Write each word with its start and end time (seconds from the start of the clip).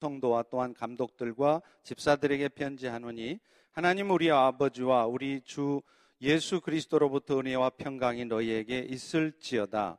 성도와 0.00 0.44
또한 0.50 0.72
감독들과 0.72 1.60
집사들에게 1.82 2.48
편지하노니 2.48 3.38
하나님 3.70 4.10
우리 4.10 4.30
아버지와 4.30 5.06
우리 5.06 5.42
주 5.42 5.82
예수 6.22 6.60
그리스도로부터 6.60 7.38
은혜와 7.38 7.70
평강이 7.70 8.24
너희에게 8.24 8.80
있을지어다. 8.80 9.98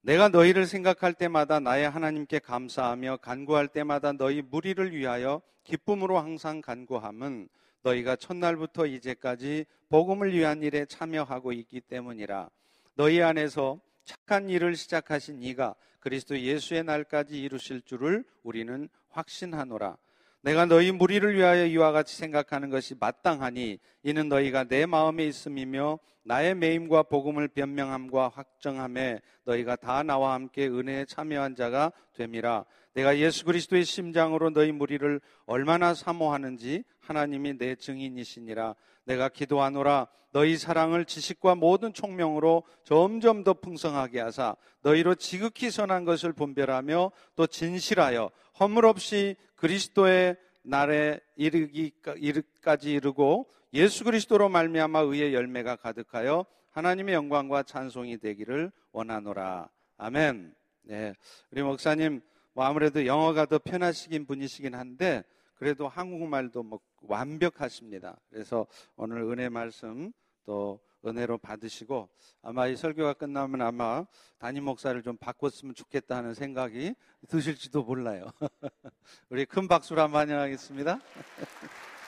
내가 0.00 0.28
너희를 0.30 0.66
생각할 0.66 1.12
때마다 1.12 1.60
나의 1.60 1.88
하나님께 1.88 2.38
감사하며 2.38 3.18
간구할 3.18 3.68
때마다 3.68 4.12
너희 4.12 4.40
무리를 4.42 4.94
위하여 4.94 5.42
기쁨으로 5.64 6.18
항상 6.18 6.62
간구함은 6.62 7.48
너희가 7.82 8.16
첫날부터 8.16 8.86
이제까지 8.86 9.66
복음을 9.90 10.32
위한 10.32 10.62
일에 10.62 10.86
참여하고 10.86 11.52
있기 11.52 11.82
때문이라. 11.82 12.48
너희 12.94 13.22
안에서 13.22 13.78
착한 14.04 14.48
일을 14.48 14.74
시작하신 14.74 15.42
이가 15.42 15.74
그리스도 16.00 16.38
예수의 16.38 16.84
날까지 16.84 17.40
이루실 17.40 17.82
줄을 17.82 18.24
우리는 18.42 18.88
확신하노라. 19.18 19.96
내가 20.40 20.66
너희 20.66 20.92
무리를 20.92 21.34
위하여 21.34 21.66
이와 21.66 21.90
같이 21.90 22.16
생각하는 22.16 22.70
것이 22.70 22.94
마땅하니 22.98 23.80
이는 24.04 24.28
너희가 24.28 24.64
내 24.64 24.86
마음에 24.86 25.26
있음이며 25.26 25.98
나의 26.22 26.54
매임과 26.54 27.04
복음을 27.04 27.48
변명함과 27.48 28.28
확정함에 28.28 29.20
너희가 29.44 29.76
다 29.76 30.04
나와 30.04 30.34
함께 30.34 30.68
은혜에 30.68 31.06
참여한 31.06 31.56
자가 31.56 31.92
됨이라. 32.14 32.64
내가 32.94 33.18
예수 33.18 33.44
그리스도의 33.44 33.84
심장으로 33.84 34.50
너희 34.50 34.70
무리를 34.70 35.20
얼마나 35.46 35.94
사모하는지 35.94 36.84
하나님이 37.00 37.58
내 37.58 37.74
증인이시니라. 37.74 38.76
내가 39.04 39.28
기도하노라 39.28 40.06
너희 40.32 40.56
사랑을 40.58 41.04
지식과 41.04 41.54
모든 41.54 41.92
총명으로 41.92 42.64
점점 42.84 43.44
더 43.44 43.54
풍성하게 43.54 44.20
하사 44.20 44.54
너희로 44.82 45.14
지극히 45.14 45.70
선한 45.70 46.04
것을 46.04 46.32
분별하며 46.32 47.10
또 47.34 47.46
진실하여 47.46 48.30
허물 48.60 48.86
없이 48.86 49.36
그리스도의 49.56 50.36
날에 50.62 51.20
이르기까지 51.36 52.92
이르고 52.92 53.50
예수 53.74 54.04
그리스도로 54.04 54.48
말미암아 54.48 55.00
의의 55.00 55.34
열매가 55.34 55.76
가득하여 55.76 56.44
하나님의 56.70 57.14
영광과 57.14 57.62
찬송이 57.62 58.18
되기를 58.18 58.70
원하노라. 58.92 59.68
아멘. 59.96 60.54
네. 60.82 61.14
우리 61.50 61.62
목사님 61.62 62.20
뭐 62.52 62.64
아무래도 62.64 63.06
영어가 63.06 63.46
더 63.46 63.58
편하시긴 63.58 64.26
분이시긴 64.26 64.74
한데 64.74 65.22
그래도 65.54 65.88
한국말도 65.88 66.62
뭐 66.62 66.80
완벽하십니다. 67.02 68.18
그래서 68.30 68.66
오늘 68.96 69.22
은혜 69.22 69.48
말씀 69.48 70.12
또 70.44 70.80
은혜로 71.04 71.38
받으시고 71.38 72.08
아마 72.42 72.66
이 72.66 72.76
설교가 72.76 73.14
끝나면 73.14 73.62
아마 73.62 74.04
담임 74.38 74.64
목사를 74.64 75.00
좀 75.02 75.16
바꿨으면 75.16 75.74
좋겠다 75.74 76.16
하는 76.16 76.34
생각이 76.34 76.94
드실지도 77.28 77.82
몰라요. 77.84 78.26
우리 79.30 79.46
큰 79.46 79.68
박수로 79.68 80.02
한번 80.02 80.22
환영하겠습니다. 80.22 80.98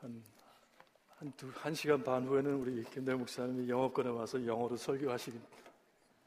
한, 0.00 0.22
한, 1.16 1.32
두, 1.36 1.50
한 1.54 1.74
시간 1.74 2.02
반 2.04 2.26
후에는 2.26 2.54
우리 2.54 2.84
김대 2.84 3.14
목사님이 3.14 3.68
영어권에 3.68 4.10
와서 4.10 4.44
영어로 4.46 4.76
설교하실 4.76 5.40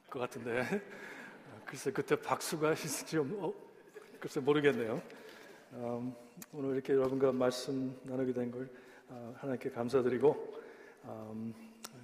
것 0.09 0.19
같은데 0.19 0.65
글쎄 1.65 1.91
그때 1.91 2.15
박수가 2.19 2.73
있을지 2.73 3.17
어, 3.17 3.53
글쎄 4.19 4.39
모르겠네요. 4.39 5.20
음, 5.73 6.13
오늘 6.51 6.73
이렇게 6.73 6.93
여러분과 6.93 7.31
말씀 7.31 7.97
나누게 8.03 8.33
된걸 8.33 8.69
어, 9.07 9.33
하나님께 9.37 9.71
감사드리고 9.71 10.59
음, 11.05 11.53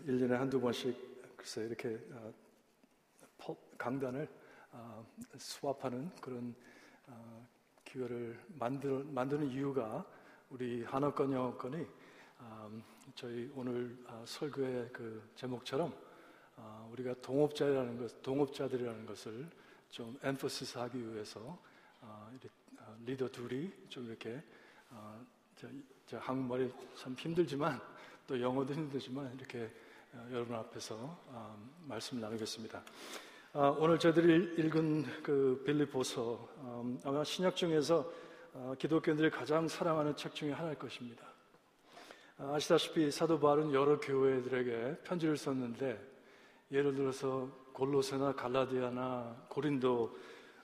1년에 0.08 0.30
한두 0.30 0.62
번씩 0.62 1.36
글쎄 1.36 1.66
이렇게 1.66 2.00
어, 2.14 3.56
강단을 3.78 4.26
어, 4.72 5.06
수합하는 5.38 6.10
그런 6.22 6.56
어, 7.08 7.46
기회를 7.84 8.40
만드는 8.56 9.50
이유가 9.50 10.06
우리 10.50 10.86
한어권 10.86 11.34
영어권이 11.34 11.86
음, 12.40 12.84
저희 13.16 13.52
오늘 13.54 13.98
어, 14.08 14.24
설교의 14.26 14.92
그 14.94 15.30
제목처럼 15.36 15.94
어, 16.56 16.90
우리가 16.94 17.16
동업자라는 17.22 17.98
것, 17.98 18.22
동업자들이라는 18.22 19.06
것을 19.06 19.50
좀 19.90 20.18
엠퍼시스 20.24 20.78
하기 20.78 21.14
위해서 21.14 21.60
어, 22.00 22.32
리더 23.08 23.26
둘이 23.30 23.72
좀 23.88 24.06
이렇게 24.06 24.44
어, 24.90 25.26
저, 25.56 25.68
저 26.06 26.18
한국말이 26.18 26.70
참 26.94 27.16
힘들지만 27.18 27.80
또 28.28 28.40
영어도 28.40 28.74
힘들지만 28.74 29.34
이렇게 29.34 29.72
어, 30.12 30.28
여러분 30.30 30.58
앞에서 30.58 30.96
어, 30.98 31.58
말씀을 31.86 32.22
나누겠습니다. 32.22 32.84
어, 33.54 33.78
오늘 33.80 33.98
저들이 33.98 34.62
읽은 34.62 35.24
그 35.24 35.64
빌리보서 35.66 36.50
음, 36.58 37.00
아마 37.06 37.24
신약 37.24 37.56
중에서 37.56 38.12
어, 38.54 38.76
기독교인들이 38.78 39.30
가장 39.30 39.70
사랑하는 39.70 40.14
책 40.18 40.36
중에 40.36 40.52
하나일 40.52 40.78
것입니다. 40.78 41.26
어, 42.40 42.56
아시다시피 42.56 43.10
사도 43.10 43.40
바울은 43.40 43.74
여러 43.74 43.98
교회들에게 44.02 45.04
편지를 45.06 45.38
썼는데 45.38 45.98
예를 46.72 46.94
들어서 46.94 47.50
골로세나 47.72 48.34
갈라디아나 48.34 49.46
고린도 49.48 50.18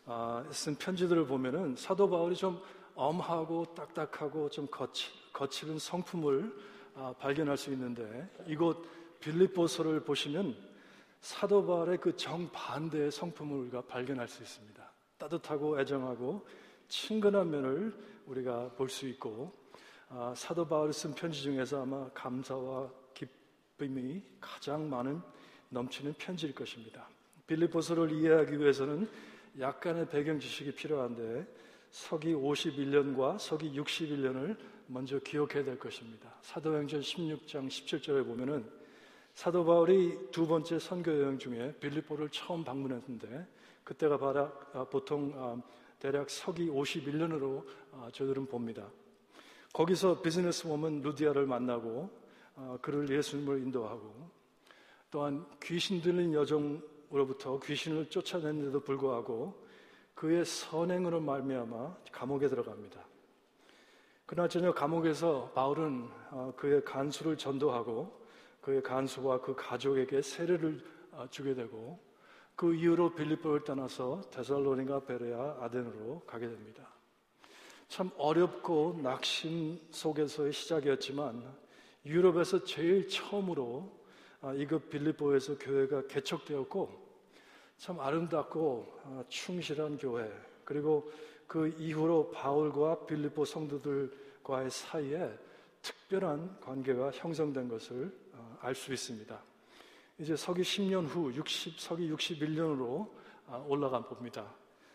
아, 0.06 0.44
쓴 0.52 0.76
편지들을 0.76 1.26
보면은 1.28 1.76
사도 1.76 2.10
바울이 2.10 2.36
좀 2.36 2.62
엄하고 2.96 3.74
딱딱하고 3.74 4.50
좀 4.50 4.68
거치, 4.70 5.10
거칠은 5.32 5.80
성품을 5.80 6.54
아, 6.96 7.14
발견할 7.18 7.58
수 7.58 7.72
있는데 7.72 8.30
이곳 8.46 8.86
빌립보서를 9.22 10.02
보시면 10.04 10.56
사도 11.22 11.66
바울의 11.66 12.00
그 12.00 12.16
정반대의 12.18 13.12
성품을 13.12 13.58
우리가 13.60 13.82
발견할 13.84 14.28
수 14.28 14.44
있습니다. 14.44 14.84
따뜻하고 15.18 15.80
애정하고 15.80 16.46
친근한 16.90 17.50
면을 17.50 17.94
우리가 18.28 18.72
볼 18.76 18.90
수 18.90 19.08
있고 19.08 19.54
아, 20.10 20.34
사도 20.36 20.68
바울이 20.68 20.92
쓴 20.92 21.14
편지 21.16 21.42
중에서 21.42 21.82
아마 21.82 22.10
감사와 22.14 22.90
기쁨이 23.14 24.22
가장 24.42 24.90
많은 24.90 25.22
넘치는 25.70 26.14
편지일 26.18 26.54
것입니다. 26.54 27.08
빌립보서를 27.48 28.12
이해하기 28.12 28.60
위해서는 28.60 29.10
약간의 29.60 30.10
배경 30.10 30.40
지식이 30.40 30.74
필요한데 30.74 31.46
서기 31.92 32.34
51년과 32.34 33.38
서기 33.38 33.72
61년을 33.80 34.58
먼저 34.88 35.20
기억해야 35.20 35.64
될 35.64 35.78
것입니다. 35.78 36.34
사도행전 36.42 37.02
16장 37.02 37.68
17절에 37.68 38.26
보면은 38.26 38.68
사도 39.36 39.64
바울이 39.64 40.32
두 40.32 40.48
번째 40.48 40.80
선교 40.80 41.12
여행 41.22 41.38
중에 41.38 41.76
빌립보를 41.80 42.30
처음 42.30 42.64
방문했는데 42.64 43.48
그때가 43.84 44.18
바로 44.18 44.52
아, 44.74 44.84
보통 44.86 45.32
아, 45.36 45.62
대략 46.00 46.30
서기 46.30 46.68
51년으로 46.68 47.64
아, 47.92 48.10
저들은 48.12 48.48
봅니다. 48.48 48.88
거기서 49.72 50.22
비즈니스워먼 50.22 51.02
루디아를 51.02 51.48
만나고 51.48 52.10
그를 52.82 53.10
예수님을 53.10 53.60
인도하고 53.60 54.30
또한 55.10 55.44
귀신 55.64 56.00
들린 56.00 56.32
여정 56.34 56.80
으로부터 57.14 57.60
귀신을 57.60 58.10
쫓아냈는데도 58.10 58.80
불구하고 58.80 59.62
그의 60.16 60.46
선행으로 60.46 61.22
말미암아 61.22 61.96
감옥에 62.12 62.48
들어갑니다. 62.48 63.06
그날 64.26 64.50
저녁 64.50 64.74
감옥에서 64.74 65.52
바울은 65.54 66.10
어, 66.32 66.54
그의 66.56 66.84
간수를 66.84 67.38
전도하고 67.38 68.24
그의 68.62 68.82
간수와 68.82 69.42
그 69.42 69.54
가족에게 69.56 70.22
세례를 70.22 70.84
어, 71.12 71.28
주게 71.30 71.54
되고 71.54 72.00
그 72.56 72.74
이후로 72.74 73.14
빌립보를 73.14 73.64
떠나서 73.64 74.22
데살로니가 74.32 75.02
베레아 75.06 75.58
아덴으로 75.62 76.22
가게 76.26 76.48
됩니다. 76.48 76.88
참 77.90 78.10
어렵고 78.18 79.00
낙심 79.04 79.80
속에서의 79.92 80.54
시작이었지만 80.54 81.44
유럽에서 82.06 82.64
제일 82.64 83.08
처음으로 83.08 83.64
어, 83.64 84.03
이급 84.52 84.90
빌립보에서 84.90 85.58
교회가 85.58 86.08
개척되었고 86.08 87.04
참 87.78 88.00
아름답고 88.00 89.00
어, 89.04 89.24
충실한 89.28 89.98
교회 89.98 90.32
그리고 90.64 91.10
그 91.48 91.68
이후로 91.78 92.32
바울과 92.32 93.06
빌립보 93.06 93.46
성도들과의 93.46 94.70
사이에 94.70 95.38
특별한 95.82 96.60
관계가 96.62 97.12
형성된 97.12 97.68
것을 97.68 98.12
어, 98.34 98.58
알수 98.62 98.94
있습니다. 98.94 99.42
이제 100.20 100.36
서기 100.36 100.62
10년 100.62 101.08
후 101.08 101.34
60, 101.34 101.80
서기 101.80 102.12
61년으로 102.12 103.10
어, 103.48 103.66
올라가 103.68 104.02
봅니다. 104.02 104.46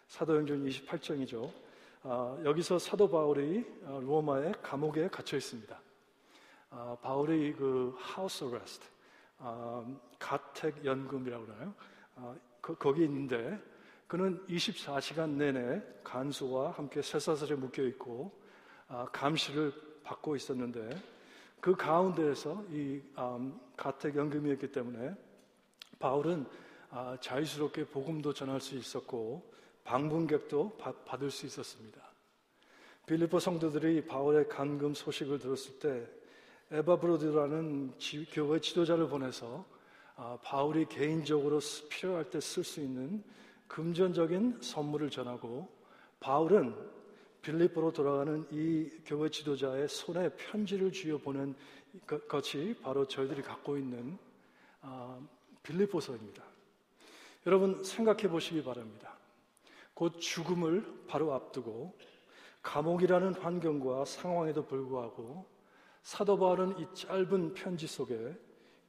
사도행전 0.08 0.64
28장이죠. 0.66 1.50
여기서 2.44 2.78
사도 2.78 3.10
바울이 3.10 3.66
로마의 3.82 4.54
감옥에 4.62 5.08
갇혀 5.08 5.36
있습니다. 5.36 5.78
바울이 7.02 7.52
그 7.52 7.94
하우스 7.98 8.44
어레스트, 8.44 8.86
가택 10.18 10.84
연금이라고 10.84 11.46
그러나요? 11.46 11.74
그, 12.60 12.74
거기 12.76 13.04
있는데 13.04 13.58
그는 14.08 14.44
24시간 14.48 15.30
내내 15.30 15.82
간수와 16.02 16.70
함께 16.72 17.02
쇠사슬에 17.02 17.54
묶여 17.56 17.82
있고 17.84 18.32
아, 18.88 19.06
감시를 19.12 19.72
받고 20.02 20.34
있었는데 20.34 20.90
그 21.60 21.76
가운데에서 21.76 22.64
이 22.70 23.02
음, 23.18 23.60
가택 23.76 24.16
연금이었기 24.16 24.72
때문에 24.72 25.14
바울은 25.98 26.46
아, 26.90 27.18
자유스럽게 27.20 27.86
복음도 27.86 28.32
전할 28.32 28.60
수 28.60 28.76
있었고 28.76 29.52
방문객도 29.84 30.78
받을 31.04 31.30
수 31.30 31.44
있었습니다. 31.46 32.00
빌리포 33.06 33.38
성도들이 33.38 34.06
바울의 34.06 34.48
감금 34.48 34.94
소식을 34.94 35.38
들었을 35.38 35.78
때 35.78 36.17
에바 36.70 36.96
브로드라는 37.00 37.94
교회 38.30 38.60
지도자를 38.60 39.08
보내서 39.08 39.64
아, 40.16 40.36
바울이 40.42 40.84
개인적으로 40.84 41.60
필요할 41.88 42.28
때 42.28 42.38
쓸 42.38 42.62
수 42.62 42.80
있는 42.80 43.24
금전적인 43.68 44.58
선물을 44.60 45.08
전하고 45.08 45.66
바울은 46.20 46.74
빌리포로 47.40 47.92
돌아가는 47.92 48.46
이 48.50 48.90
교회 49.06 49.30
지도자의 49.30 49.88
손에 49.88 50.28
편지를 50.36 50.92
쥐어 50.92 51.16
보낸 51.18 51.54
것이 52.28 52.76
바로 52.82 53.06
저희들이 53.06 53.40
갖고 53.40 53.78
있는 53.78 54.18
아, 54.82 55.18
빌리포서입니다. 55.62 56.42
여러분 57.46 57.82
생각해 57.82 58.28
보시기 58.28 58.62
바랍니다. 58.62 59.16
곧 59.94 60.20
죽음을 60.20 61.06
바로 61.06 61.32
앞두고 61.32 61.96
감옥이라는 62.60 63.34
환경과 63.34 64.04
상황에도 64.04 64.66
불구하고 64.66 65.46
사도 66.08 66.38
바울은 66.38 66.78
이 66.78 66.86
짧은 66.94 67.52
편지 67.52 67.86
속에 67.86 68.34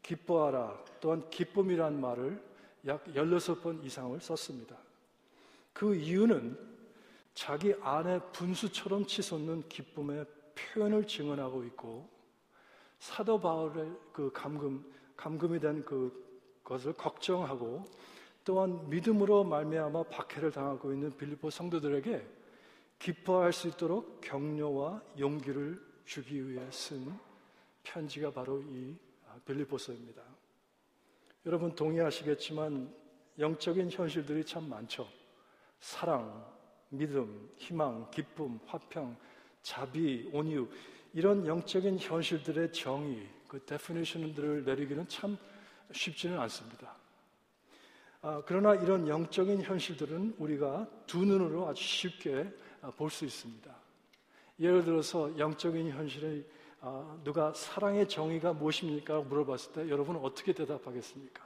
기뻐하라 0.02 0.82
또한 1.02 1.30
기쁨이란 1.30 2.00
말을 2.00 2.42
약 2.88 3.04
16번 3.08 3.84
이상을 3.84 4.18
썼습니다. 4.22 4.78
그 5.74 5.94
이유는 5.94 6.58
자기 7.34 7.76
안에 7.82 8.22
분수처럼 8.32 9.06
치솟는 9.06 9.68
기쁨의 9.68 10.26
표현을 10.56 11.06
증언하고 11.06 11.66
있고 11.66 12.08
사도 13.00 13.38
바울의 13.38 13.92
그 14.14 14.32
감금 14.32 14.90
감금이 15.18 15.60
된 15.60 15.84
그것을 15.84 16.94
걱정하고 16.94 17.84
또한 18.46 18.90
믿음으로 18.90 19.44
말미암아 19.44 20.04
박해를 20.04 20.52
당하고 20.52 20.94
있는 20.94 21.12
빌리포 21.18 21.50
성도들에게 21.50 22.26
기뻐할 22.98 23.52
수 23.52 23.68
있도록 23.68 24.22
격려와 24.22 25.02
용기를 25.20 25.89
주기 26.10 26.50
위해 26.50 26.66
쓴 26.72 27.16
편지가 27.84 28.32
바로 28.32 28.64
이 28.64 28.96
빌리포서입니다. 29.46 30.24
여러분 31.46 31.76
동의하시겠지만 31.76 32.92
영적인 33.38 33.92
현실들이 33.92 34.44
참 34.44 34.68
많죠. 34.68 35.08
사랑, 35.80 36.52
믿음, 36.90 37.52
희망, 37.58 38.10
기쁨, 38.10 38.60
화평, 38.66 39.16
자비, 39.62 40.28
온유 40.34 40.68
이런 41.14 41.46
영적인 41.46 42.00
현실들의 42.00 42.74
정의, 42.74 43.30
그 43.48 43.64
데피니션들을 43.64 44.66
내리기는 44.66 45.08
참 45.08 45.38
쉽지는 45.92 46.40
않습니다. 46.40 46.96
아, 48.22 48.42
그러나 48.48 48.74
이런 48.74 49.08
영적인 49.08 49.62
현실들은 49.62 50.38
우리가 50.40 50.90
두 51.06 51.24
눈으로 51.24 51.68
아주 51.68 51.84
쉽게 51.84 52.52
아, 52.82 52.90
볼수 52.90 53.26
있습니다. 53.26 53.79
예를 54.60 54.84
들어서 54.84 55.38
영적인 55.38 55.90
현실에 55.90 56.44
아, 56.82 57.18
누가 57.24 57.54
사랑의 57.54 58.08
정의가 58.08 58.54
무엇입니까? 58.54 59.22
물어봤을 59.22 59.74
때 59.74 59.90
여러분은 59.90 60.22
어떻게 60.22 60.54
대답하겠습니까? 60.54 61.46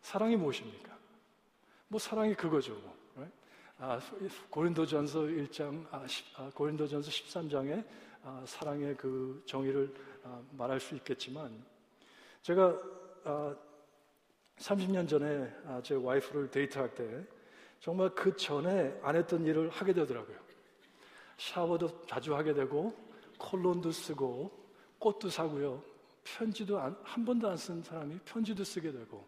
사랑이 0.00 0.36
무엇입니까? 0.36 0.96
뭐 1.88 1.98
사랑이 1.98 2.34
그거죠. 2.34 2.74
뭐. 2.74 3.00
아, 3.82 3.98
고린도전서 4.50 5.20
1장, 5.20 5.86
아, 5.90 6.04
아, 6.36 6.50
고린도전서 6.54 7.10
13장에 7.10 7.82
아, 8.22 8.42
사랑의 8.46 8.94
그 8.94 9.42
정의를 9.46 9.94
아, 10.22 10.42
말할 10.52 10.78
수 10.78 10.94
있겠지만 10.96 11.64
제가 12.42 12.78
30년 14.58 15.08
전에 15.08 15.50
제 15.82 15.94
와이프를 15.94 16.50
데이트할 16.50 16.94
때 16.94 17.24
정말 17.80 18.10
그 18.10 18.36
전에 18.36 18.98
안 19.02 19.16
했던 19.16 19.46
일을 19.46 19.70
하게 19.70 19.94
되더라고요. 19.94 20.49
샤워도 21.40 22.04
자주 22.06 22.36
하게 22.36 22.52
되고 22.52 22.94
콜론도 23.38 23.90
쓰고 23.90 24.50
꽃도 24.98 25.30
사고요. 25.30 25.82
편지도 26.22 26.78
안, 26.78 26.94
한 27.02 27.24
번도 27.24 27.48
안 27.48 27.56
쓴 27.56 27.82
사람이 27.82 28.18
편지도 28.26 28.62
쓰게 28.62 28.92
되고 28.92 29.26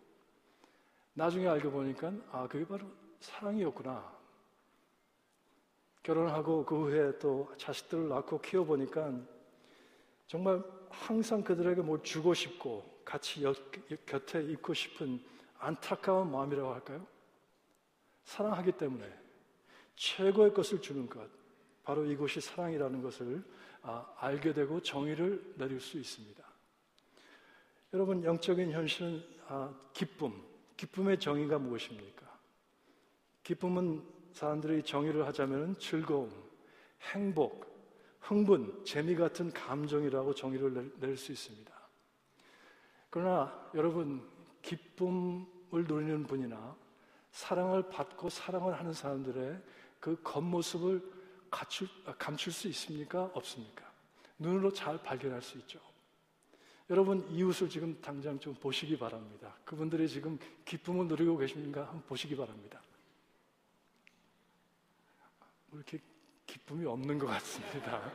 나중에 1.14 1.48
알고 1.48 1.70
보니까 1.70 2.12
아 2.30 2.46
그게 2.46 2.66
바로 2.66 2.86
사랑이었구나. 3.20 4.20
결혼하고 6.02 6.66
그 6.66 6.82
후에 6.82 7.18
또 7.18 7.50
자식들을 7.56 8.08
낳고 8.08 8.40
키워 8.42 8.64
보니까 8.64 9.12
정말 10.26 10.62
항상 10.90 11.42
그들에게 11.42 11.80
뭘 11.80 12.02
주고 12.02 12.34
싶고 12.34 13.00
같이 13.06 13.42
곁에 14.04 14.42
있고 14.42 14.74
싶은 14.74 15.22
안타까운 15.58 16.30
마음이라고 16.30 16.74
할까요? 16.74 17.06
사랑하기 18.24 18.72
때문에 18.72 19.10
최고의 19.94 20.52
것을 20.52 20.82
주는 20.82 21.08
것, 21.08 21.28
바로 21.84 22.04
이것이 22.04 22.40
사랑이라는 22.40 23.02
것을 23.02 23.42
아, 23.82 24.06
알게 24.18 24.52
되고 24.52 24.80
정의를 24.80 25.54
내릴 25.56 25.80
수 25.80 25.98
있습니다. 25.98 26.42
여러분, 27.92 28.22
영적인 28.24 28.70
현실은 28.70 29.22
아, 29.48 29.74
기쁨, 29.92 30.32
기쁨의 30.76 31.18
정의가 31.18 31.58
무엇입니까? 31.58 32.26
기쁨은 33.42 34.02
사람들이 34.32 34.82
정의를 34.82 35.26
하자면 35.26 35.78
즐거움, 35.78 36.30
행복, 37.12 37.66
흥분, 38.20 38.82
재미 38.84 39.16
같은 39.16 39.52
감정이라고 39.52 40.34
정의를 40.34 40.92
낼 41.00 41.16
수 41.16 41.32
있습니다. 41.32 41.72
그러나 43.10 43.70
여러분, 43.74 44.26
기쁨을 44.62 45.84
누리는 45.86 46.24
분이나 46.24 46.76
사랑을 47.32 47.88
받고 47.90 48.28
사랑을 48.30 48.78
하는 48.78 48.92
사람들의 48.92 49.60
그 50.00 50.20
겉모습을 50.22 51.21
갖출, 51.52 51.86
감출 52.18 52.50
수 52.50 52.66
있습니까? 52.68 53.30
없습니까? 53.34 53.84
눈으로 54.38 54.72
잘 54.72 55.00
발견할 55.02 55.42
수 55.42 55.58
있죠. 55.58 55.78
여러분, 56.88 57.28
이웃을 57.30 57.68
지금 57.68 58.00
당장 58.00 58.40
좀 58.40 58.54
보시기 58.54 58.98
바랍니다. 58.98 59.54
그분들이 59.64 60.08
지금 60.08 60.38
기쁨을 60.64 61.06
누리고 61.06 61.36
계십니까? 61.36 61.82
한번 61.82 62.02
보시기 62.06 62.34
바랍니다. 62.34 62.80
뭐 65.68 65.78
이렇게 65.78 65.98
기쁨이 66.46 66.86
없는 66.86 67.18
것 67.18 67.26
같습니다. 67.26 68.10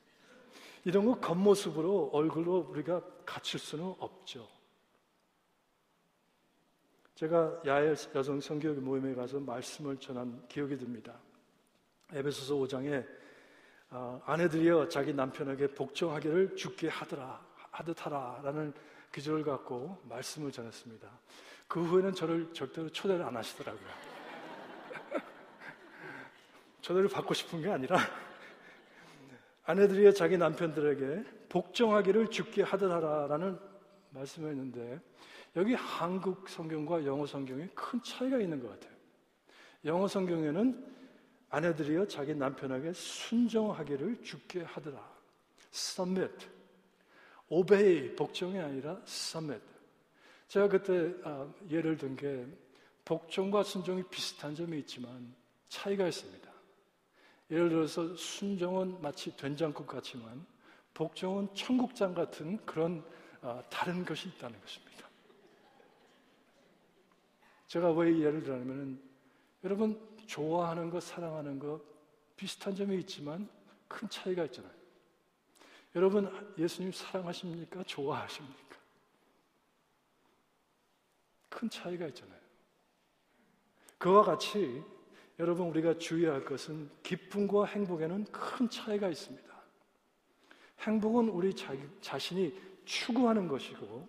이런 0.84 1.04
거 1.04 1.20
겉모습으로 1.20 2.10
얼굴로 2.14 2.66
우리가 2.70 3.02
갖출 3.26 3.60
수는 3.60 3.94
없죠. 3.98 4.48
제가 7.14 7.62
야외 7.66 7.94
여성 8.14 8.40
성교육 8.40 8.82
모임에 8.82 9.14
가서 9.14 9.38
말씀을 9.38 9.98
전한 9.98 10.46
기억이 10.48 10.78
듭니다. 10.78 11.20
에베소서 12.12 12.54
5장에 12.56 13.06
어, 13.90 14.22
아내들이여 14.24 14.88
자기 14.88 15.12
남편에게 15.12 15.68
복종하기를 15.68 16.56
죽게 16.56 16.88
하더라 16.88 17.40
하듯 17.70 18.06
하라라는 18.06 18.72
기절을 19.12 19.44
갖고 19.44 19.98
말씀을 20.08 20.52
전했습니다. 20.52 21.08
그 21.68 21.82
후에는 21.82 22.14
저를 22.14 22.52
절대로 22.52 22.88
초대를 22.90 23.24
안 23.24 23.36
하시더라고요. 23.36 23.88
초대를 26.80 27.08
받고 27.08 27.34
싶은 27.34 27.62
게 27.62 27.70
아니라 27.70 27.98
아내들이여 29.64 30.12
자기 30.12 30.36
남편들에게 30.36 31.48
복종하기를 31.48 32.28
죽게 32.28 32.62
하듯 32.62 32.90
하라라는 32.90 33.58
말씀을 34.10 34.50
했는데 34.50 35.00
여기 35.56 35.74
한국 35.74 36.48
성경과 36.48 37.04
영어 37.04 37.26
성경에 37.26 37.68
큰 37.74 38.02
차이가 38.02 38.38
있는 38.38 38.60
것 38.60 38.68
같아요. 38.70 38.92
영어 39.84 40.08
성경에는 40.08 40.91
아내들이여 41.52 42.06
자기 42.06 42.34
남편에게 42.34 42.94
순종하기를 42.94 44.22
죽게 44.22 44.62
하더라. 44.62 45.06
submit. 45.70 46.46
obey, 47.48 48.16
복종이 48.16 48.58
아니라 48.58 48.98
submit. 49.06 49.62
제가 50.48 50.68
그때 50.68 51.14
아, 51.24 51.46
예를 51.70 51.96
든 51.98 52.16
게 52.16 52.46
복종과 53.04 53.64
순종이 53.64 54.02
비슷한 54.04 54.54
점이 54.54 54.78
있지만 54.80 55.34
차이가 55.68 56.08
있습니다. 56.08 56.50
예를 57.50 57.68
들어서 57.68 58.16
순종은 58.16 59.02
마치 59.02 59.36
된장국 59.36 59.86
같지만 59.86 60.46
복종은 60.94 61.54
청국장 61.54 62.14
같은 62.14 62.64
그런 62.64 63.04
아, 63.42 63.62
다른 63.68 64.06
것이 64.06 64.28
있다는 64.28 64.58
것입니다. 64.58 65.06
제가 67.66 67.90
왜 67.92 68.18
예를 68.20 68.42
들냐면 68.42 69.02
여러분 69.64 70.11
좋아하는 70.32 70.88
것, 70.88 71.02
사랑하는 71.02 71.58
것 71.58 71.82
비슷한 72.36 72.74
점이 72.74 72.96
있지만 73.00 73.46
큰 73.86 74.08
차이가 74.08 74.46
있잖아요. 74.46 74.72
여러분 75.94 76.54
예수님 76.56 76.90
사랑하십니까? 76.90 77.82
좋아하십니까? 77.84 78.76
큰 81.50 81.68
차이가 81.68 82.06
있잖아요. 82.06 82.40
그와 83.98 84.22
같이 84.22 84.82
여러분 85.38 85.68
우리가 85.68 85.98
주의할 85.98 86.46
것은 86.46 86.88
기쁨과 87.02 87.66
행복에는 87.66 88.24
큰 88.32 88.70
차이가 88.70 89.10
있습니다. 89.10 89.52
행복은 90.80 91.28
우리 91.28 91.54
자, 91.54 91.74
자신이 92.00 92.58
추구하는 92.86 93.48
것이고 93.48 94.08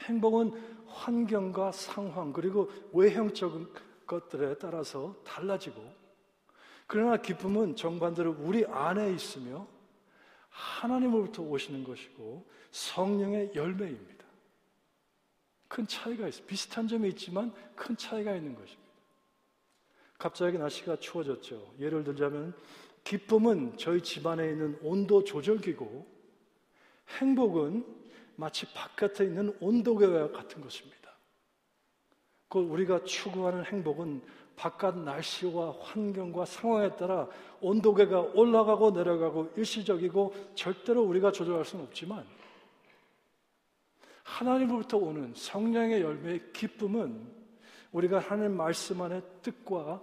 행복은 0.00 0.86
환경과 0.86 1.72
상황 1.72 2.32
그리고 2.32 2.70
외형적인 2.94 3.87
것들에 4.08 4.58
따라서 4.58 5.14
달라지고 5.24 5.80
그러나 6.88 7.18
기쁨은 7.18 7.76
정반대로 7.76 8.34
우리 8.40 8.64
안에 8.66 9.12
있으며 9.12 9.68
하나님으로부터 10.48 11.42
오시는 11.42 11.84
것이고 11.84 12.44
성령의 12.72 13.52
열매입니다. 13.54 14.24
큰 15.68 15.86
차이가 15.86 16.26
있어요. 16.26 16.46
비슷한 16.46 16.88
점이 16.88 17.10
있지만 17.10 17.52
큰 17.76 17.96
차이가 17.96 18.34
있는 18.34 18.54
것입니다. 18.54 18.88
갑자기 20.18 20.58
날씨가 20.58 20.96
추워졌죠. 20.96 21.74
예를 21.78 22.02
들자면 22.02 22.54
기쁨은 23.04 23.76
저희 23.76 24.02
집안에 24.02 24.50
있는 24.50 24.78
온도 24.82 25.22
조절기고 25.22 26.06
행복은 27.20 27.84
마치 28.36 28.66
바깥에 28.72 29.24
있는 29.24 29.56
온도계와 29.60 30.32
같은 30.32 30.60
것입니다. 30.60 31.07
그 32.48 32.58
우리가 32.58 33.04
추구하는 33.04 33.64
행복은 33.64 34.22
바깥 34.56 34.98
날씨와 34.98 35.74
환경과 35.80 36.44
상황에 36.44 36.96
따라 36.96 37.28
온도계가 37.60 38.20
올라가고 38.34 38.90
내려가고 38.90 39.52
일시적이고 39.56 40.34
절대로 40.54 41.02
우리가 41.02 41.30
조절할 41.30 41.64
수는 41.64 41.84
없지만 41.84 42.26
하나님으로부터 44.24 44.98
오는 44.98 45.32
성령의 45.34 46.02
열매의 46.02 46.52
기쁨은 46.52 47.38
우리가 47.92 48.18
하나님 48.18 48.56
말씀 48.56 49.00
안에 49.00 49.20
뜻과 49.42 50.02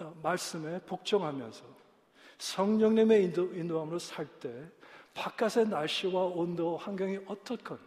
어, 0.00 0.14
말씀에 0.22 0.80
복종하면서 0.80 1.64
성령님의 2.38 3.24
인도, 3.24 3.52
인도함으로 3.52 3.98
살 3.98 4.26
때 4.38 4.70
바깥의 5.14 5.68
날씨와 5.68 6.26
온도 6.26 6.76
환경이 6.76 7.18
어떻건 7.26 7.78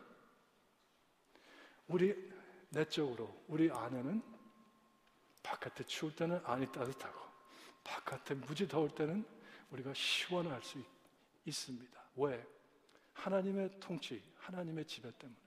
우리 1.88 2.31
내적으로 2.72 3.30
우리 3.48 3.70
안에는 3.72 4.22
바깥에 5.44 5.84
추울 5.86 6.16
때는 6.16 6.42
안이 6.44 6.72
따뜻하고 6.72 7.20
바깥에 7.84 8.36
무지 8.36 8.68
더울 8.68 8.90
때는 8.90 9.26
우리가 9.72 9.94
시원할 9.94 10.62
수 10.62 10.80
있, 10.80 10.86
있습니다. 11.46 12.02
왜? 12.18 12.46
하나님의 13.14 13.80
통치, 13.80 14.22
하나님의 14.38 14.86
지배 14.86 15.12
때문에. 15.18 15.38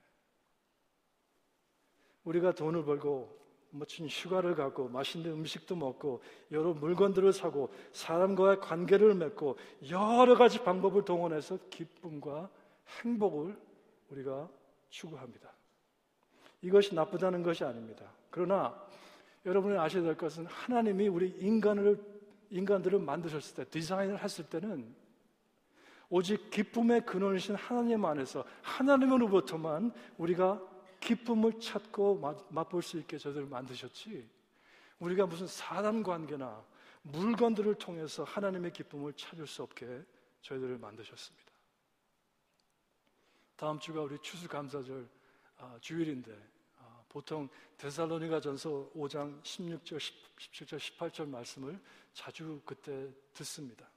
우리가 2.25 2.53
돈을 2.53 2.85
벌고 2.85 3.45
멋진 3.71 4.07
휴가를 4.09 4.55
가고 4.55 4.89
맛있는 4.89 5.33
음식도 5.33 5.77
먹고 5.77 6.23
여러 6.53 6.73
물건들을 6.73 7.33
사고 7.33 7.75
사람과의 7.93 8.61
관계를 8.61 9.15
맺고 9.15 9.59
여러 9.91 10.37
가지 10.37 10.63
방법을 10.63 11.05
동원해서 11.05 11.59
기쁨과 11.71 12.51
행복을 13.03 13.59
우리가 14.11 14.49
추구합니다. 14.91 15.53
이것이 16.65 16.95
나쁘다는 16.95 17.43
것이 17.43 17.63
아닙니다. 17.63 18.11
그러나 18.31 18.75
여러분이 19.45 19.77
아셔야 19.77 20.03
될 20.03 20.17
것은 20.17 20.47
하나님이 20.47 21.09
우리 21.09 21.29
인간을 21.29 22.03
인간들을 22.49 23.01
만드셨을 23.01 23.55
때 23.57 23.65
디자인을 23.71 24.23
했을 24.23 24.49
때는 24.49 24.95
오직 26.09 26.51
기쁨의 26.51 27.05
근원이신 27.05 27.55
하나님 27.55 28.05
안에서 28.05 28.45
하나님으로부터만 28.63 29.93
우리가 30.17 30.63
기쁨을 31.01 31.61
찾고 31.61 32.39
맛볼 32.49 32.83
수 32.83 32.99
있게 32.99 33.19
저들을 33.19 33.47
만드셨지. 33.47 34.27
우리가 35.01 35.27
무슨 35.27 35.47
사람 35.47 36.03
관계나 36.03 36.65
물건들을 37.03 37.75
통해서 37.75 38.25
하나님의 38.25 38.73
기쁨을 38.73 39.13
찾을 39.13 39.47
수 39.47 39.63
없게 39.63 40.03
저희들을 40.41 40.79
만드셨습니다. 40.79 41.53
다음 43.57 43.79
주가 43.79 44.01
우리 44.01 44.19
추수감사절 44.19 45.07
아, 45.59 45.79
주일인데 45.81 46.33
아, 46.33 46.54
보통 47.15 47.49
데살로니가 47.77 48.41
전서 48.41 48.91
5장 48.97 49.41
16절, 49.41 49.99
17절, 50.37 50.79
18절 50.81 51.29
말씀을 51.29 51.81
자주 52.13 52.61
그때 52.67 53.09
듣습니다. 53.35 53.89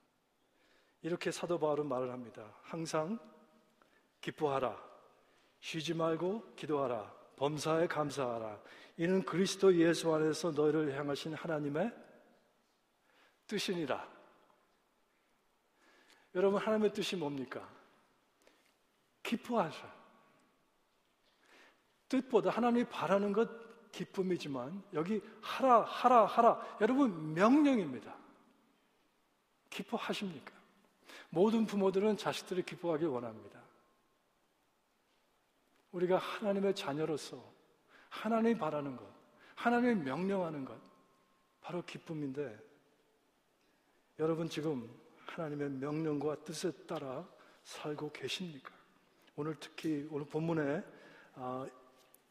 이렇게 1.01 1.31
사도 1.31 1.57
바울은 1.57 1.87
말을 1.87 2.11
합니다. 2.11 2.55
항상 2.61 3.17
기뻐하라. 4.21 4.79
쉬지 5.59 5.95
말고 5.95 6.53
기도하라. 6.55 7.11
범사에 7.37 7.87
감사하라. 7.87 8.61
이는 8.97 9.25
그리스도 9.25 9.75
예수 9.75 10.13
안에서 10.13 10.51
너희를 10.51 10.95
향하신 10.95 11.33
하나님의 11.33 11.91
뜻이니라. 13.47 14.07
여러분, 16.35 16.61
하나님의 16.61 16.93
뜻이 16.93 17.15
뭡니까? 17.15 17.67
기뻐하셔. 19.23 19.96
뜻보다 22.09 22.49
하나님이 22.49 22.85
바라는 22.85 23.33
것 23.33 23.49
기쁨이지만 23.91 24.83
여기 24.93 25.21
하라, 25.41 25.81
하라, 25.81 26.25
하라. 26.25 26.77
여러분, 26.81 27.33
명령입니다. 27.33 28.15
기뻐하십니까? 29.69 30.53
모든 31.29 31.65
부모들은 31.65 32.17
자식들이 32.17 32.63
기뻐하길 32.63 33.07
원합니다. 33.07 33.61
우리가 35.91 36.17
하나님의 36.17 36.75
자녀로서 36.75 37.43
하나님이 38.09 38.57
바라는 38.57 38.95
것, 38.95 39.05
하나님이 39.55 40.03
명령하는 40.03 40.65
것, 40.65 40.77
바로 41.61 41.83
기쁨인데, 41.83 42.57
여러분 44.19 44.49
지금 44.49 44.89
하나님의 45.25 45.69
명령과 45.71 46.43
뜻에 46.43 46.71
따라 46.87 47.27
살고 47.63 48.11
계십니까? 48.11 48.71
오늘 49.35 49.55
특히 49.59 50.07
오늘 50.09 50.25
본문에 50.25 50.83
아, 51.35 51.67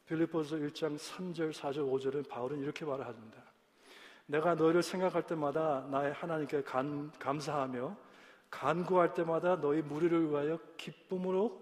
빌리포스 0.07 0.57
1장 0.57 0.97
3절, 0.97 1.53
4절, 1.53 1.79
5절은 1.79 2.29
바울은 2.29 2.61
이렇게 2.61 2.85
말을 2.85 3.07
합니다. 3.07 3.43
내가 4.27 4.55
너희를 4.55 4.83
생각할 4.83 5.27
때마다 5.27 5.87
나의 5.91 6.13
하나님께 6.13 6.63
간, 6.63 7.11
감사하며 7.19 7.97
간구할 8.51 9.15
때마다 9.15 9.61
너희 9.61 9.83
무리를 9.83 10.31
위하여 10.31 10.59
기쁨으로 10.77 11.61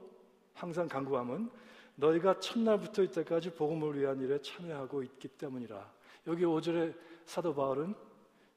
항상 0.53 0.89
간구함은 0.89 1.51
너희가 1.97 2.39
첫날부터 2.41 3.03
이때까지 3.05 3.55
복음을 3.55 3.99
위한 3.99 4.21
일에 4.21 4.41
참여하고 4.41 5.03
있기 5.03 5.29
때문이라. 5.29 5.93
여기 6.27 6.45
5절에 6.45 6.95
사도 7.25 7.55
바울은 7.55 7.95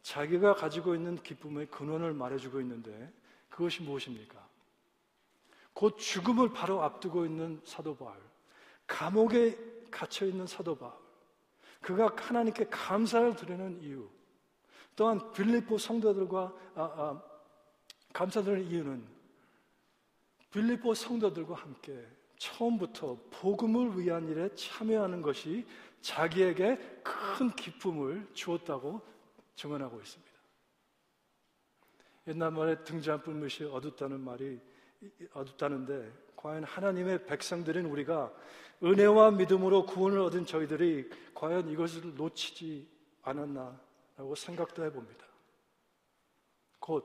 자기가 0.01 0.55
가지고 0.55 0.95
있는 0.95 1.15
기쁨의 1.17 1.67
근원을 1.67 2.13
말해주고 2.13 2.59
있는데 2.61 3.11
그것이 3.49 3.83
무엇입니까? 3.83 4.45
곧 5.73 5.97
죽음을 5.97 6.51
바로 6.53 6.81
앞두고 6.81 7.25
있는 7.25 7.61
사도 7.63 7.95
바울. 7.95 8.15
감옥에 8.87 9.76
갇혀 9.91 10.25
있는 10.25 10.47
사도 10.47 10.75
바울. 10.75 10.93
그가 11.81 12.13
하나님께 12.17 12.67
감사를 12.69 13.35
드리는 13.35 13.81
이유. 13.81 14.09
또한 14.95 15.31
빌립보 15.31 15.77
성도들과 15.77 16.53
아, 16.75 16.81
아, 16.81 17.23
감사드리는 18.13 18.65
이유는 18.65 19.07
빌립보 20.51 20.93
성도들과 20.93 21.55
함께 21.55 22.05
처음부터 22.37 23.17
복음을 23.31 23.99
위한 23.99 24.27
일에 24.27 24.53
참여하는 24.55 25.21
것이 25.21 25.65
자기에게 26.01 27.01
큰 27.03 27.51
기쁨을 27.55 28.27
주었다고 28.33 29.01
증언하고 29.55 29.99
있습니다. 29.99 30.37
옛날 32.27 32.51
말에 32.51 32.83
등잔 32.83 33.21
뿔무이 33.21 33.69
어둡다는 33.71 34.19
말이 34.19 34.59
어둡다는데 35.33 36.26
과연 36.47 36.63
하나님의 36.63 37.25
백성들인 37.25 37.87
우리가 37.87 38.33
은혜와 38.81 39.31
믿음으로 39.31 39.85
구원을 39.85 40.19
얻은 40.19 40.45
저희들이 40.45 41.09
과연 41.33 41.67
이것을 41.67 42.15
놓치지 42.15 42.87
않았나라고 43.23 44.33
생각도 44.33 44.85
해봅니다. 44.85 45.25
곧 46.79 47.03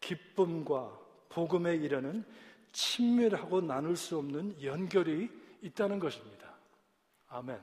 기쁨과 0.00 0.98
복음의 1.28 1.80
일에는 1.82 2.24
친밀하고 2.72 3.60
나눌 3.60 3.94
수 3.94 4.18
없는 4.18 4.60
연결이 4.60 5.30
있다는 5.62 6.00
것입니다. 6.00 6.52
아멘. 7.28 7.60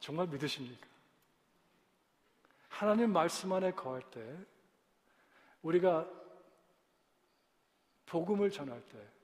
정말 0.00 0.26
믿으십니까? 0.26 0.88
하나님 2.68 3.12
말씀 3.12 3.52
안에 3.52 3.70
거할 3.74 4.02
때 4.10 4.36
우리가 5.62 6.10
복음을 8.06 8.50
전할 8.50 8.82
때 8.86 9.19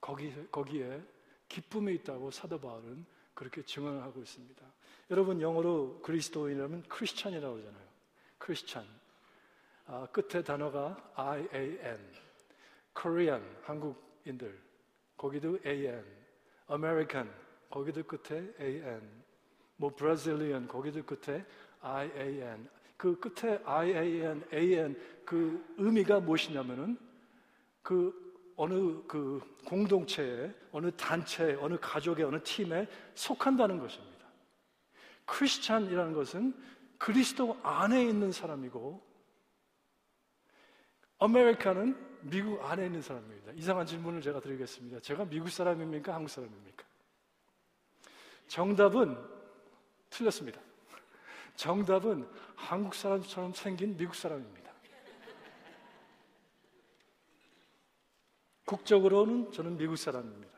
거기, 0.00 0.34
거기에 0.50 1.02
기쁨이 1.48 1.94
있다고 1.96 2.30
사도 2.30 2.58
바울은 2.60 3.04
그렇게 3.34 3.62
증언을 3.62 4.02
하고 4.02 4.20
있습니다. 4.20 4.64
여러분 5.10 5.40
영어로 5.40 6.00
그리스도인이라면 6.02 6.84
크리스찬이라고 6.88 7.54
그러잖아요. 7.54 7.88
크리스찬. 8.38 8.84
아, 9.86 10.06
끝에 10.12 10.42
단어가 10.42 11.12
I-A-N. 11.14 11.98
Korean 12.94 13.42
한국인들 13.62 14.60
거기도 15.16 15.58
AN, 15.64 16.04
American 16.70 17.30
거기도 17.68 18.02
끝에 18.02 18.52
AN, 18.60 19.00
뭐 19.76 19.94
Brazilian 19.94 20.66
거기도 20.66 21.02
끝에 21.04 21.44
IAN. 21.80 22.68
그 22.96 23.18
끝에 23.18 23.60
IAN, 23.64 24.44
AN 24.52 25.00
그 25.24 25.74
의미가 25.78 26.20
무엇이냐면은 26.20 26.98
그 27.82 28.29
어느 28.60 29.02
그 29.06 29.40
공동체에, 29.64 30.52
어느 30.70 30.90
단체에, 30.94 31.54
어느 31.54 31.78
가족에, 31.80 32.24
어느 32.24 32.42
팀에 32.42 32.86
속한다는 33.14 33.78
것입니다. 33.78 34.26
크리스찬이라는 35.24 36.12
것은 36.12 36.54
그리스도 36.98 37.58
안에 37.62 38.04
있는 38.04 38.30
사람이고, 38.30 39.02
아메리카는 41.20 42.20
미국 42.20 42.62
안에 42.62 42.84
있는 42.84 43.00
사람입니다. 43.00 43.52
이상한 43.52 43.86
질문을 43.86 44.20
제가 44.20 44.40
드리겠습니다. 44.40 45.00
제가 45.00 45.24
미국 45.24 45.48
사람입니까? 45.48 46.14
한국 46.14 46.28
사람입니까? 46.28 46.84
정답은 48.46 49.16
틀렸습니다. 50.10 50.60
정답은 51.56 52.28
한국 52.56 52.94
사람처럼 52.94 53.54
생긴 53.54 53.96
미국 53.96 54.14
사람입니다. 54.14 54.59
국적으로는 58.70 59.50
저는 59.50 59.76
미국 59.76 59.96
사람입니다. 59.96 60.56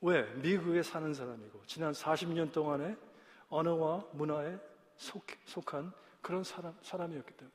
왜? 0.00 0.22
미국에 0.36 0.82
사는 0.82 1.12
사람이고, 1.12 1.60
지난 1.66 1.92
40년 1.92 2.50
동안의 2.52 2.96
언어와 3.50 4.06
문화에 4.12 4.58
속, 4.96 5.26
속한 5.44 5.92
그런 6.22 6.42
사람, 6.42 6.74
사람이었기 6.80 7.34
때문에. 7.34 7.54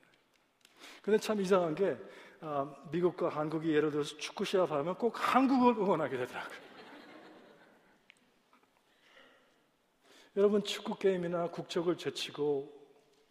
근데 1.02 1.18
참 1.18 1.42
이상한 1.42 1.74
게, 1.74 1.98
아, 2.40 2.72
미국과 2.92 3.30
한국이 3.30 3.74
예를 3.74 3.90
들어서 3.90 4.16
축구 4.18 4.46
시합하면 4.46 4.96
꼭 4.96 5.16
한국을 5.18 5.74
응원하게 5.74 6.18
되더라고요. 6.18 6.60
여러분, 10.38 10.64
축구 10.64 11.00
게임이나 11.00 11.50
국적을 11.50 11.98
제치고 11.98 12.72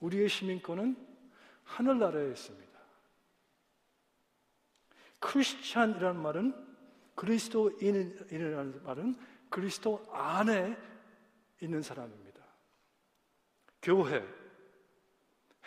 우리의 0.00 0.28
시민권은 0.28 0.96
하늘나라에 1.62 2.30
있습니다. 2.30 2.65
크리스찬이라는 5.26 6.22
말은 6.22 6.54
그리스도인이라는 7.16 8.84
말은 8.84 9.16
그리스도 9.50 10.06
안에 10.12 10.76
있는 11.60 11.82
사람입니다. 11.82 12.44
교회, 13.82 14.24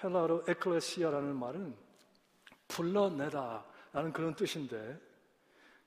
헬라로 0.02 0.46
에클레시아라는 0.48 1.36
말은 1.36 1.76
불러내다 2.70 3.66
라는 3.92 4.14
그런 4.14 4.34
뜻인데 4.36 5.00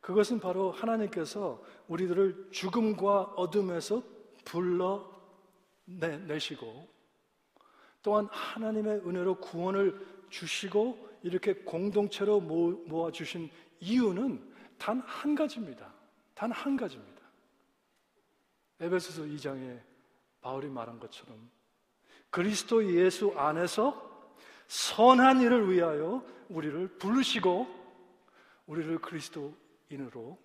그것은 0.00 0.40
바로 0.40 0.70
하나님께서 0.72 1.64
우리들을 1.88 2.48
죽음과 2.50 3.22
어둠에서 3.36 4.02
불러내시고 5.86 6.88
또한 8.02 8.26
하나님의 8.30 8.98
은혜로 9.06 9.36
구원을 9.36 10.26
주시고 10.28 11.12
이렇게 11.22 11.54
공동체로 11.54 12.40
모아주신 12.40 13.50
이유는 13.80 14.52
단 14.78 15.00
한 15.00 15.34
가지입니다. 15.34 15.92
단 16.34 16.50
한 16.50 16.76
가지입니다. 16.76 17.22
에베소서 18.80 19.22
2장에 19.22 19.80
바울이 20.40 20.68
말한 20.68 20.98
것처럼 20.98 21.50
그리스도 22.30 22.84
예수 22.94 23.32
안에서 23.36 24.10
선한 24.66 25.40
일을 25.42 25.70
위하여 25.70 26.24
우리를 26.48 26.88
부르시고 26.98 27.66
우리를 28.66 28.98
그리스도인으로 29.00 30.38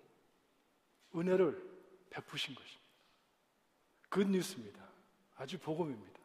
은혜를 1.16 1.68
베푸신 2.10 2.54
것입니다. 2.54 2.78
굿뉴스입니다. 4.10 4.86
아주 5.36 5.58
복음입니다. 5.58 6.18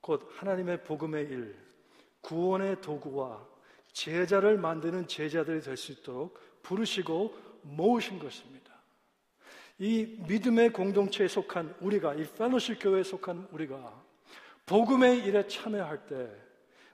곧 0.00 0.30
하나님의 0.36 0.84
복음의 0.84 1.24
일, 1.24 1.67
구원의 2.20 2.80
도구와 2.80 3.46
제자를 3.92 4.58
만드는 4.58 5.08
제자들이 5.08 5.60
될 5.60 5.76
수 5.76 5.92
있도록 5.92 6.38
부르시고 6.62 7.36
모으신 7.62 8.18
것입니다. 8.18 8.58
이 9.78 10.18
믿음의 10.26 10.72
공동체에 10.72 11.28
속한 11.28 11.76
우리가, 11.80 12.14
이 12.14 12.24
펠로시 12.24 12.78
교회에 12.78 13.02
속한 13.02 13.48
우리가 13.52 14.04
복음의 14.66 15.24
일에 15.24 15.46
참여할 15.46 16.06
때 16.06 16.28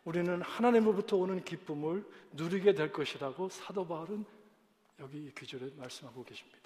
우리는 0.05 0.41
하나님으로부터 0.43 1.17
오는 1.17 1.43
기쁨을 1.43 2.05
누리게 2.33 2.75
될 2.75 2.93
것이라고 2.93 3.49
사도 3.49 3.87
바울은 3.87 4.25
여기 5.01 5.25
이 5.25 5.31
구절에 5.35 5.71
말씀하고 5.77 6.23
계십니다. 6.25 6.61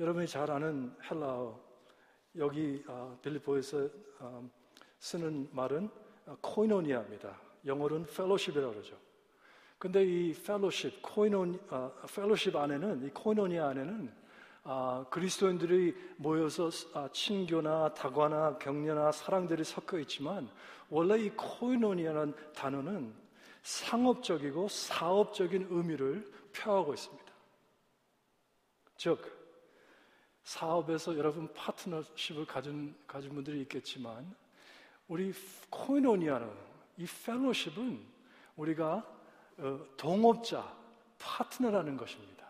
여러분이 0.00 0.26
잘 0.26 0.50
아는 0.50 0.96
헬라어 1.10 1.60
여기 2.36 2.82
아, 2.88 3.14
빌립보에서 3.22 3.88
아, 4.18 4.42
쓰는 5.00 5.48
말은 5.52 5.90
코이노니아입니다. 6.40 7.36
영어로는 7.66 8.06
fellowship이라고 8.06 8.72
그러죠. 8.72 8.96
근데 9.78 10.04
이 10.04 10.34
fellowship, 10.34 11.00
코이노, 11.02 11.58
아, 11.70 11.90
fellowship 12.14 12.54
안에는, 12.54 13.06
이 13.06 13.10
코이노니아 13.10 13.68
안에는 13.68 14.12
아, 14.62 15.06
그리스도인들이 15.10 15.96
모여서 16.18 16.68
아, 16.92 17.08
친교나 17.12 17.94
다과나 17.94 18.58
격려나 18.58 19.10
사랑들이 19.10 19.64
섞여 19.64 19.98
있지만 20.00 20.50
원래 20.90 21.18
이 21.18 21.30
코이노니아라는 21.30 22.34
단어는 22.54 23.14
상업적이고 23.62 24.68
사업적인 24.68 25.68
의미를 25.70 26.30
표하고 26.52 26.92
있습니다. 26.92 27.32
즉, 28.96 29.40
사업에서 30.44 31.16
여러분 31.16 31.50
파트너십을 31.54 32.44
가진, 32.44 32.94
가진 33.06 33.34
분들이 33.34 33.62
있겠지만 33.62 34.34
우리 35.10 35.34
코이노니아는 35.70 36.48
이 36.98 37.04
펠로십은 37.26 38.00
우리가 38.54 39.04
어, 39.58 39.86
동업자, 39.96 40.72
파트너라는 41.18 41.96
것입니다. 41.96 42.46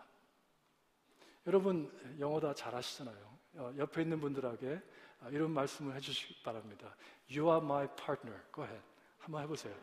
여러분 1.47 1.91
영어 2.19 2.39
다 2.39 2.53
잘하시잖아요. 2.53 3.37
어, 3.55 3.73
옆에 3.77 4.03
있는 4.03 4.21
분들에게 4.21 4.79
아, 5.21 5.29
이런 5.29 5.49
말씀을 5.49 5.95
해주시기 5.95 6.43
바랍니다. 6.43 6.95
You 7.31 7.49
are 7.49 7.65
my 7.65 7.87
partner. 7.95 8.39
Go 8.53 8.63
ahead. 8.63 8.85
한번 9.17 9.41
해보세요. 9.41 9.75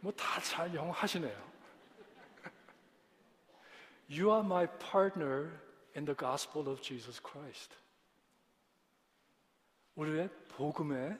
뭐 0.00 0.10
다 0.12 0.40
잘 0.40 0.74
영어 0.74 0.92
하시네요. 0.92 1.50
You 4.08 4.30
are 4.32 4.42
my 4.42 4.66
partner 4.78 5.60
in 5.94 6.06
the 6.06 6.16
gospel 6.16 6.66
of 6.68 6.80
Jesus 6.80 7.20
Christ. 7.20 7.76
우리의 10.00 10.30
복음에 10.48 11.18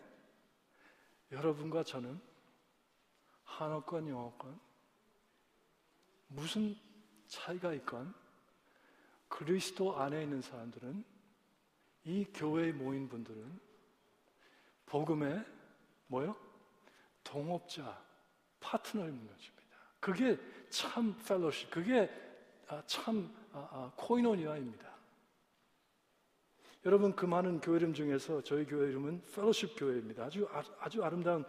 여러분과 1.31 1.85
저는 1.85 2.19
한어권, 3.45 4.09
영어권 4.09 4.59
무슨 6.29 6.75
차이가 7.29 7.75
있건 7.75 8.15
그리스도 9.29 9.99
안에 9.99 10.23
있는 10.23 10.41
사람들은 10.41 11.05
이 12.05 12.25
교회에 12.33 12.73
모인 12.73 13.07
분들은 13.07 13.61
복음의 14.87 15.45
뭐요? 16.07 16.35
동업자, 17.23 18.03
파트너인 18.61 19.29
것입니다. 19.29 19.77
그게 20.01 20.39
참 20.71 21.15
펠로십, 21.19 21.71
그게 21.71 22.11
아, 22.67 22.83
참 22.87 23.31
아, 23.53 23.59
아, 23.71 23.93
코이노니아입니다. 23.95 24.90
여러분 26.85 27.15
그 27.15 27.27
많은 27.27 27.61
교회 27.61 27.77
이름 27.77 27.93
중에서 27.93 28.43
저희 28.43 28.65
교회 28.65 28.89
이름은 28.89 29.23
펠로십 29.35 29.79
교회입니다. 29.79 30.25
아주 30.25 30.49
아주 30.79 31.05
아름다운 31.05 31.45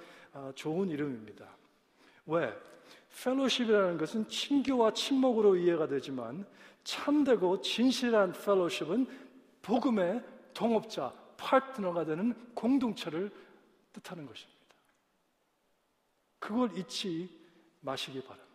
좋은 0.55 0.89
이름입니다. 0.89 1.57
왜? 2.25 2.53
펠로십이라는 3.23 3.97
것은 3.97 4.27
친교와 4.27 4.93
친목으로 4.93 5.55
이해가 5.55 5.87
되지만 5.87 6.45
참되고 6.83 7.61
진실한 7.61 8.33
펠로십은 8.33 9.07
복음의 9.61 10.23
동업자, 10.53 11.13
파트너가 11.37 12.05
되는 12.05 12.33
공동체를 12.53 13.31
뜻하는 13.93 14.25
것입니다. 14.25 14.59
그걸 16.39 16.77
잊지 16.77 17.29
마시기 17.81 18.21
바랍니다. 18.21 18.51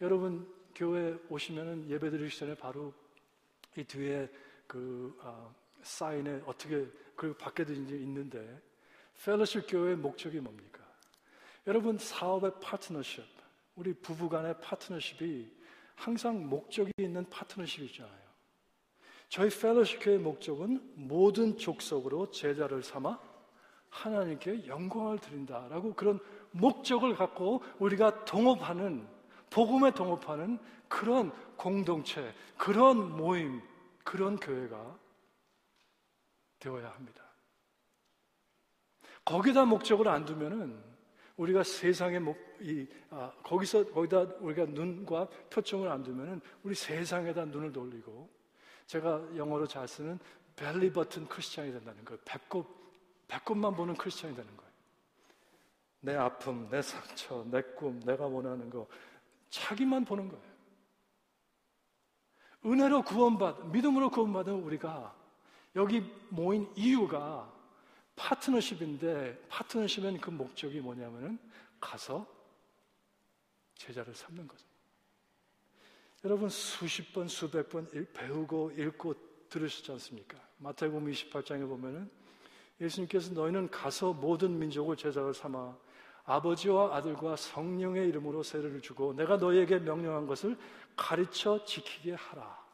여러분 0.00 0.52
교회 0.74 1.16
오시면은 1.28 1.88
예배 1.88 2.10
드리기 2.10 2.36
전에 2.36 2.54
바로 2.56 2.92
이 3.76 3.84
뒤에 3.84 4.28
그 4.66 5.16
아, 5.22 5.48
사인에 5.82 6.42
어떻게 6.46 6.86
그 7.14 7.34
받게 7.36 7.64
되는지 7.64 7.94
있는데 7.96 8.60
펠로십 9.24 9.66
교회의 9.68 9.96
목적이 9.96 10.40
뭡니까? 10.40 10.80
여러분 11.66 11.96
사업의 11.96 12.52
파트너십, 12.60 13.24
우리 13.76 13.94
부부간의 13.94 14.60
파트너십이 14.60 15.50
항상 15.94 16.48
목적이 16.48 16.92
있는 16.98 17.28
파트너십이 17.30 17.86
있잖아요. 17.86 18.24
저희 19.28 19.48
펠로십 19.48 20.00
교회의 20.02 20.20
목적은 20.20 20.92
모든 20.94 21.56
족속으로 21.56 22.30
제자를 22.30 22.82
삼아 22.82 23.18
하나님께 23.88 24.66
영광을 24.66 25.18
드린다라고 25.18 25.94
그런 25.94 26.18
목적을 26.50 27.14
갖고 27.14 27.62
우리가 27.78 28.24
동업하는 28.24 29.06
복음에 29.50 29.92
동업하는 29.92 30.58
그런 30.88 31.32
공동체, 31.56 32.34
그런 32.56 33.16
모임, 33.16 33.62
그런 34.04 34.36
교회가 34.36 34.98
되어야 36.60 36.90
합니다. 36.90 37.24
거기다 39.24 39.64
목적을 39.64 40.06
안 40.08 40.24
두면은 40.24 40.94
우리가 41.36 41.64
세상에 41.64 42.18
목, 42.18 42.38
이, 42.60 42.86
아, 43.10 43.32
거기서 43.42 43.90
거기다 43.90 44.20
우리가 44.38 44.66
눈과 44.66 45.28
표정을 45.50 45.88
안 45.90 46.02
두면은 46.02 46.40
우리 46.62 46.74
세상에다 46.74 47.46
눈을 47.46 47.72
돌리고 47.72 48.30
제가 48.86 49.36
영어로 49.36 49.66
잘 49.66 49.88
쓰는 49.88 50.18
벨리 50.54 50.92
버튼 50.92 51.26
크리스찬이 51.26 51.72
된다는 51.72 52.04
거예요. 52.04 52.20
배꼽 52.24 52.84
배꼽만 53.26 53.74
보는 53.74 53.96
크리스찬이 53.96 54.36
되는 54.36 54.56
거예요. 54.56 54.72
내 56.00 56.14
아픔, 56.14 56.68
내 56.68 56.82
상처, 56.82 57.44
내 57.50 57.62
꿈, 57.62 57.98
내가 58.00 58.26
원하는 58.26 58.68
거 58.68 58.86
자기만 59.48 60.04
보는 60.04 60.28
거예요. 60.28 60.53
은혜로 62.64 63.02
구원받, 63.02 63.68
믿음으로 63.68 64.10
구원받은 64.10 64.52
우리가 64.52 65.14
여기 65.76 66.00
모인 66.28 66.70
이유가 66.76 67.52
파트너십인데 68.16 69.46
파트너십은 69.48 70.20
그 70.20 70.30
목적이 70.30 70.80
뭐냐면은 70.80 71.38
가서 71.80 72.26
제자를 73.74 74.14
삼는 74.14 74.46
거죠. 74.46 74.64
여러분 76.24 76.48
수십 76.48 77.12
번 77.12 77.28
수백 77.28 77.68
번 77.68 77.88
배우고 78.14 78.72
읽고 78.78 79.14
들으시지 79.50 79.92
않습니까? 79.92 80.38
마태복음 80.58 81.10
28장에 81.10 81.68
보면은 81.68 82.10
예수님께서 82.80 83.34
너희는 83.34 83.70
가서 83.70 84.12
모든 84.12 84.58
민족을 84.58 84.96
제자를 84.96 85.34
삼아 85.34 85.76
아버지와 86.24 86.96
아들과 86.96 87.36
성령의 87.36 88.08
이름으로 88.08 88.42
세례를 88.42 88.80
주고 88.80 89.12
내가 89.14 89.36
너희에게 89.36 89.78
명령한 89.78 90.26
것을 90.26 90.56
가르쳐 90.96 91.62
지키게 91.64 92.14
하라. 92.14 92.64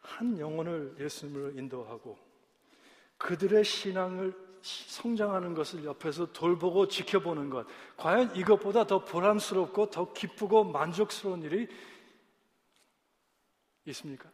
한 0.00 0.38
영혼을 0.38 0.94
예수님으로 0.98 1.50
인도하고 1.52 2.18
그들의 3.16 3.64
신앙을 3.64 4.52
성장하는 4.62 5.54
것을 5.54 5.84
옆에서 5.84 6.32
돌보고 6.32 6.88
지켜보는 6.88 7.50
것. 7.50 7.66
과연 7.96 8.34
이것보다 8.36 8.86
더 8.86 9.04
보람스럽고 9.04 9.90
더 9.90 10.12
기쁘고 10.12 10.64
만족스러운 10.64 11.42
일이 11.42 11.68
있습니까? 13.86 14.30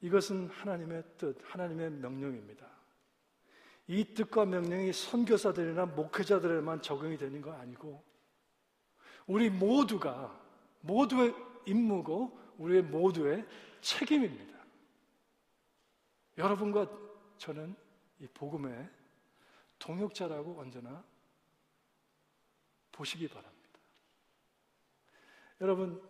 이것은 0.00 0.48
하나님의 0.48 1.04
뜻, 1.18 1.36
하나님의 1.42 1.90
명령입니다. 1.90 2.66
이 3.86 4.14
뜻과 4.14 4.46
명령이 4.46 4.92
선교사들이나 4.92 5.86
목회자들에만 5.86 6.80
적용이 6.80 7.18
되는 7.18 7.40
거 7.42 7.52
아니고 7.52 8.02
우리 9.26 9.50
모두가 9.50 10.40
모두의 10.80 11.34
임무고 11.66 12.38
우리의 12.58 12.82
모두의 12.82 13.46
책임입니다. 13.80 14.58
여러분과 16.38 16.88
저는 17.38 17.74
이 18.20 18.26
복음의 18.28 18.88
동역자라고 19.78 20.60
언제나 20.60 21.02
보시기 22.92 23.28
바랍니다. 23.28 23.78
여러분 25.60 26.00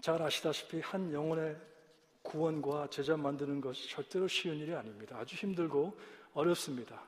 잘 0.00 0.22
아시다시피 0.22 0.80
한 0.80 1.12
영혼의 1.12 1.71
구원과 2.22 2.88
제자 2.90 3.16
만드는 3.16 3.60
것이 3.60 3.88
절대로 3.90 4.28
쉬운 4.28 4.58
일이 4.58 4.74
아닙니다. 4.74 5.18
아주 5.18 5.34
힘들고 5.36 5.98
어렵습니다. 6.34 7.02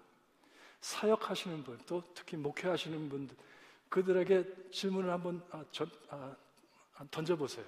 사역하시는 0.80 1.64
분, 1.64 1.78
또 1.86 2.02
특히 2.14 2.36
목회하시는 2.36 3.08
분들, 3.08 3.36
그들에게 3.88 4.70
질문을 4.70 5.10
한번 5.10 5.42
아, 5.50 5.64
저, 5.70 5.86
아, 6.10 6.34
아 6.96 7.06
던져보세요. 7.10 7.64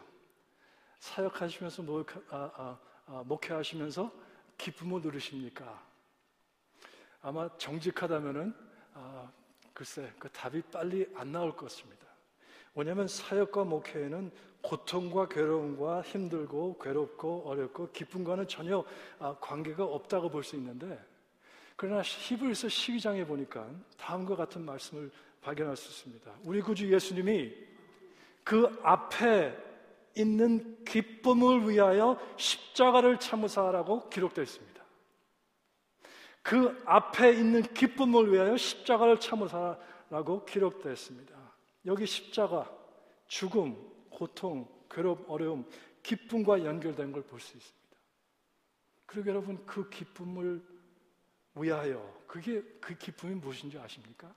사역하시면서 0.98 1.82
목, 1.82 2.10
아, 2.30 2.50
아, 2.54 2.78
아, 3.06 3.22
목회하시면서 3.24 4.12
기쁨을 4.58 5.00
누르십니까? 5.02 5.82
아마 7.22 7.48
정직하다면은 7.56 8.54
글쎄 9.72 10.12
그 10.18 10.28
답이 10.30 10.62
빨리 10.62 11.06
안 11.14 11.32
나올 11.32 11.54
것입니다. 11.54 12.06
왜냐하면 12.76 13.08
사역과 13.08 13.64
목회에는 13.64 14.30
고통과 14.60 15.26
괴로움과 15.28 16.02
힘들고 16.02 16.78
괴롭고 16.78 17.44
어렵고 17.46 17.90
기쁨과는 17.90 18.46
전혀 18.48 18.84
아, 19.18 19.34
관계가 19.40 19.84
없다고 19.84 20.28
볼 20.28 20.42
수 20.42 20.56
있는데 20.56 20.98
그러나 21.74 22.02
히브리서 22.02 22.68
12장에 22.68 23.26
보니까 23.26 23.68
다음과 23.98 24.36
같은 24.36 24.64
말씀을 24.64 25.10
발견할 25.40 25.76
수 25.76 25.88
있습니다. 25.88 26.32
우리 26.44 26.60
구주 26.60 26.92
예수님이 26.92 27.52
그 28.44 28.78
앞에 28.82 29.56
있는 30.16 30.84
기쁨을 30.84 31.68
위하여 31.68 32.18
십자가를 32.36 33.18
참으사라고 33.18 34.08
기록되어 34.08 34.44
있습니다. 34.44 34.82
그 36.42 36.82
앞에 36.86 37.32
있는 37.32 37.62
기쁨을 37.62 38.32
위하여 38.32 38.56
십자가를 38.56 39.20
참으사라고 39.20 40.44
기록되어 40.44 40.92
있습니다. 40.92 41.35
여기 41.86 42.06
십자가, 42.06 42.70
죽음, 43.28 43.76
고통, 44.10 44.68
괴롭, 44.90 45.24
어려움, 45.30 45.68
기쁨과 46.02 46.64
연결된 46.64 47.12
걸 47.12 47.22
볼 47.22 47.40
수 47.40 47.56
있습니다. 47.56 47.86
그리고 49.06 49.30
여러분 49.30 49.64
그 49.66 49.88
기쁨을 49.88 50.62
위하여 51.54 52.14
그게 52.26 52.62
그 52.80 52.96
기쁨이 52.96 53.34
무엇인지 53.36 53.78
아십니까? 53.78 54.34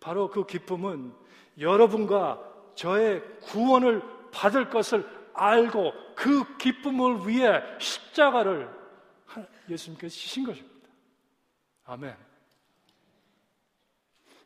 바로 0.00 0.30
그 0.30 0.46
기쁨은 0.46 1.14
여러분과 1.58 2.72
저의 2.74 3.22
구원을 3.40 4.02
받을 4.30 4.70
것을 4.70 5.06
알고 5.34 5.92
그 6.16 6.56
기쁨을 6.56 7.28
위해 7.28 7.60
십자가를 7.78 8.70
예수님께서 9.68 10.14
지신 10.14 10.44
것입니다. 10.44 10.88
아멘. 11.84 12.29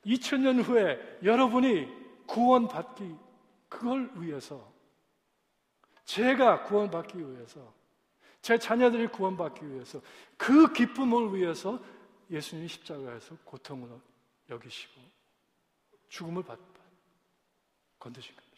2000년 0.06 0.62
후에 0.62 1.18
여러분이 1.22 1.88
구원받기 2.26 3.16
그걸 3.68 4.10
위해서 4.16 4.72
제가 6.04 6.64
구원받기 6.64 7.18
위해서 7.18 7.72
제 8.42 8.58
자녀들이 8.58 9.06
구원받기 9.08 9.66
위해서 9.70 10.00
그 10.36 10.72
기쁨을 10.72 11.34
위해서 11.34 11.80
예수님이 12.30 12.68
십자가에서 12.68 13.36
고통을 13.44 13.88
여기시고 14.50 15.00
죽음을 16.08 16.42
받, 16.42 16.58
건드신 17.98 18.36
겁니다. 18.36 18.54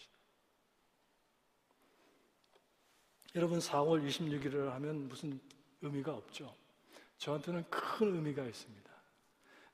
여러분 3.37 3.59
4월 3.59 4.05
26일을 4.07 4.71
하면 4.71 5.09
무슨 5.09 5.39
의미가 5.83 6.15
없죠. 6.15 6.55
저한테는 7.19 7.69
큰 7.71 8.15
의미가 8.15 8.45
있습니다. 8.45 8.96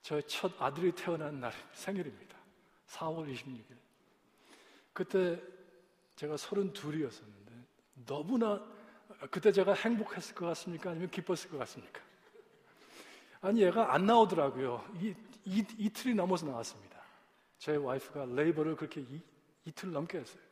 저의 0.02 0.22
첫 0.26 0.52
아들이 0.60 0.92
태어난 0.92 1.40
날 1.40 1.52
생일입니다. 1.72 2.36
4월 2.88 3.32
26일. 3.32 3.76
그때 4.92 5.40
제가 6.16 6.34
32이었었는데 6.36 7.64
너무나 8.06 8.62
그때 9.30 9.52
제가 9.52 9.74
행복했을 9.74 10.34
것 10.34 10.46
같습니까? 10.46 10.90
아니면 10.90 11.10
기뻤을 11.10 11.50
것 11.50 11.58
같습니까? 11.58 12.00
아니 13.40 13.62
얘가 13.62 13.94
안 13.94 14.06
나오더라고요. 14.06 14.84
이, 15.00 15.14
이, 15.44 15.64
이틀이 15.78 16.14
넘어서 16.14 16.46
나왔습니다. 16.46 17.00
제 17.58 17.76
와이프가 17.76 18.26
레이버를 18.26 18.76
그렇게 18.76 19.00
이, 19.00 19.20
이틀 19.64 19.92
넘게 19.92 20.18
했어요. 20.18 20.42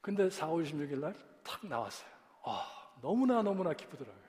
근데 0.00 0.28
4월 0.28 0.64
26일 0.64 0.98
날 0.98 1.32
탁 1.42 1.66
나왔어요. 1.66 2.08
아, 2.44 2.90
너무나 3.00 3.42
너무나 3.42 3.72
기쁘더라고요. 3.72 4.22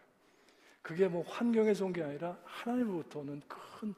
그게 0.82 1.08
뭐 1.08 1.24
환경에서 1.28 1.86
온 1.86 1.94
게 1.94 2.04
아니라 2.04 2.38
하나님으로부터 2.44 3.24
큰 3.48 3.92
어, 3.92 3.94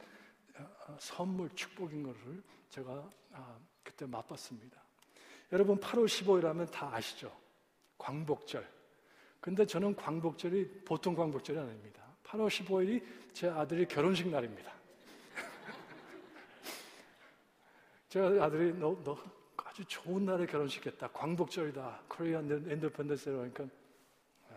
선물, 1.00 1.50
축복인 1.56 2.04
것을 2.04 2.44
제가 2.70 3.10
아, 3.34 3.58
그때 3.84 4.06
맛봤습니다. 4.06 4.82
여러분 5.52 5.80
8월 5.80 6.06
15일 6.06 6.44
하면 6.44 6.68
다 6.68 6.90
아시죠? 6.94 7.36
광복절. 7.98 8.68
근데 9.40 9.66
저는 9.66 9.96
광복절이 9.96 10.84
보통 10.86 11.16
광복절이 11.16 11.60
아닙니다. 11.60 12.04
8월 12.24 12.48
15일이 12.48 13.04
제 13.34 13.48
아들이 13.48 13.88
결혼식 13.88 14.28
날입니다. 14.28 14.74
제 18.10 18.20
아들이 18.20 18.74
너, 18.74 18.98
너 19.04 19.18
아주 19.58 19.84
좋은 19.86 20.26
날에 20.26 20.46
결혼식했다. 20.46 21.10
광복절이다. 21.10 22.02
Korean 22.08 22.46
Independence 22.46 23.32
그러니까 23.32 23.66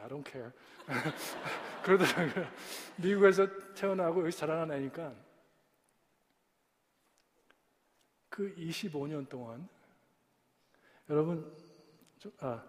I 0.00 0.08
don't 0.08 0.26
care. 0.26 0.50
그러더라고요. 1.82 2.46
미국에서 2.96 3.46
태어나고 3.74 4.22
여기 4.22 4.32
자라난 4.32 4.72
애니까 4.72 5.12
그 8.38 8.55
25년 8.55 9.29
동안 9.29 9.68
여러분, 11.11 11.53
아, 12.38 12.64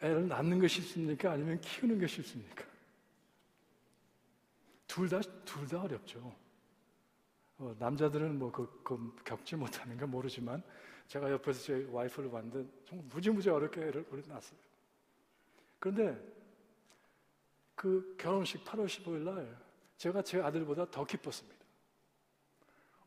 애를 0.00 0.28
낳는 0.28 0.60
것이 0.60 0.80
쉽습니까? 0.82 1.32
아니면 1.32 1.60
키우는 1.60 1.98
것이 1.98 2.22
쉽습니까? 2.22 2.64
둘 4.86 5.08
다, 5.08 5.20
둘 5.44 5.66
다 5.66 5.82
어렵죠. 5.82 6.32
어, 7.58 7.74
남자들은 7.80 8.38
뭐, 8.38 8.52
그, 8.52 8.80
그, 8.84 9.16
겪지 9.24 9.56
못하는 9.56 9.96
건 9.98 10.08
모르지만, 10.12 10.62
제가 11.08 11.28
옆에서 11.32 11.60
제 11.60 11.88
와이프를 11.90 12.30
봤는데, 12.30 12.70
정말 12.86 13.08
무지무지 13.08 13.50
어렵게 13.50 13.80
애를 13.80 14.06
낳았어요. 14.28 14.60
그런데, 15.80 16.16
그 17.74 18.14
결혼식 18.16 18.62
8월 18.64 18.86
15일 18.86 19.24
날 19.24 19.60
제가 19.96 20.22
제 20.22 20.40
아들보다 20.40 20.88
더 20.88 21.04
기뻤습니다. 21.04 21.58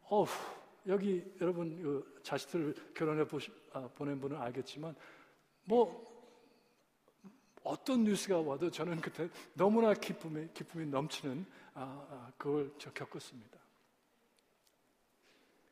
어후, 0.09 0.62
여기 0.87 1.23
여러분 1.39 1.81
그 1.81 2.19
자식들 2.23 2.73
결혼해 2.93 3.25
보시, 3.25 3.51
아, 3.71 3.87
보낸 3.95 4.19
분은 4.19 4.37
알겠지만 4.37 4.95
뭐 5.65 6.11
어떤 7.63 8.03
뉴스가 8.03 8.41
와도 8.41 8.69
저는 8.69 8.99
그때 8.99 9.29
너무나 9.53 9.93
기쁨이 9.93 10.47
기쁨이 10.53 10.85
넘치는 10.87 11.45
아, 11.75 12.07
아, 12.09 12.31
그걸 12.37 12.71
저 12.77 12.91
겪었습니다. 12.91 13.57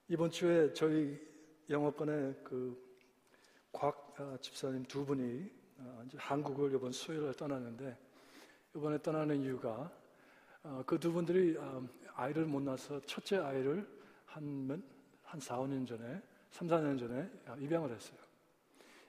이번 0.08 0.32
주에 0.32 0.74
저희 0.74 1.20
영어권의 1.70 2.36
그곽 2.44 4.16
아, 4.18 4.38
집사님 4.42 4.84
두 4.86 5.06
분이 5.06 5.52
아, 5.80 6.06
한국을 6.16 6.74
이번 6.74 6.92
수요일에 6.92 7.34
떠나는데 7.34 7.98
이번에 8.76 9.02
떠나는 9.02 9.42
이유가 9.42 9.92
어, 10.64 10.84
그두 10.86 11.12
분들이 11.12 11.58
아, 11.60 11.82
아이를 12.14 12.46
못 12.46 12.62
낳아서 12.62 13.02
첫째 13.02 13.38
아이를 13.38 13.88
한, 14.26 14.82
한 15.32 15.40
4, 15.40 15.60
5년 15.60 15.88
전에, 15.88 16.22
3, 16.52 16.68
4년 16.68 17.00
전에 17.00 17.30
입양을 17.58 17.90
했어요. 17.90 18.18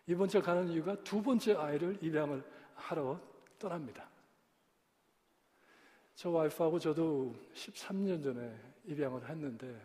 이번 0.07 0.29
주 0.29 0.41
가는 0.41 0.69
이유가 0.69 0.95
두 1.03 1.21
번째 1.21 1.55
아이를 1.57 1.99
입양을 2.01 2.45
하러 2.77 3.21
떠납니다. 3.59 4.09
저 6.15 6.31
와이프하고 6.31 6.79
저도 6.79 7.35
13년 7.55 8.23
전에 8.23 8.57
입양을 8.85 9.29
했는데 9.29 9.85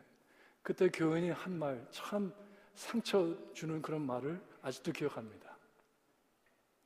그때 0.62 0.90
교인이 0.90 1.32
한 1.32 1.54
말 1.58 1.84
참 1.90 2.32
상처 2.76 3.36
주는 3.56 3.82
그런 3.82 4.06
말을 4.06 4.40
아직도 4.62 4.92
기억합니다. 4.92 5.58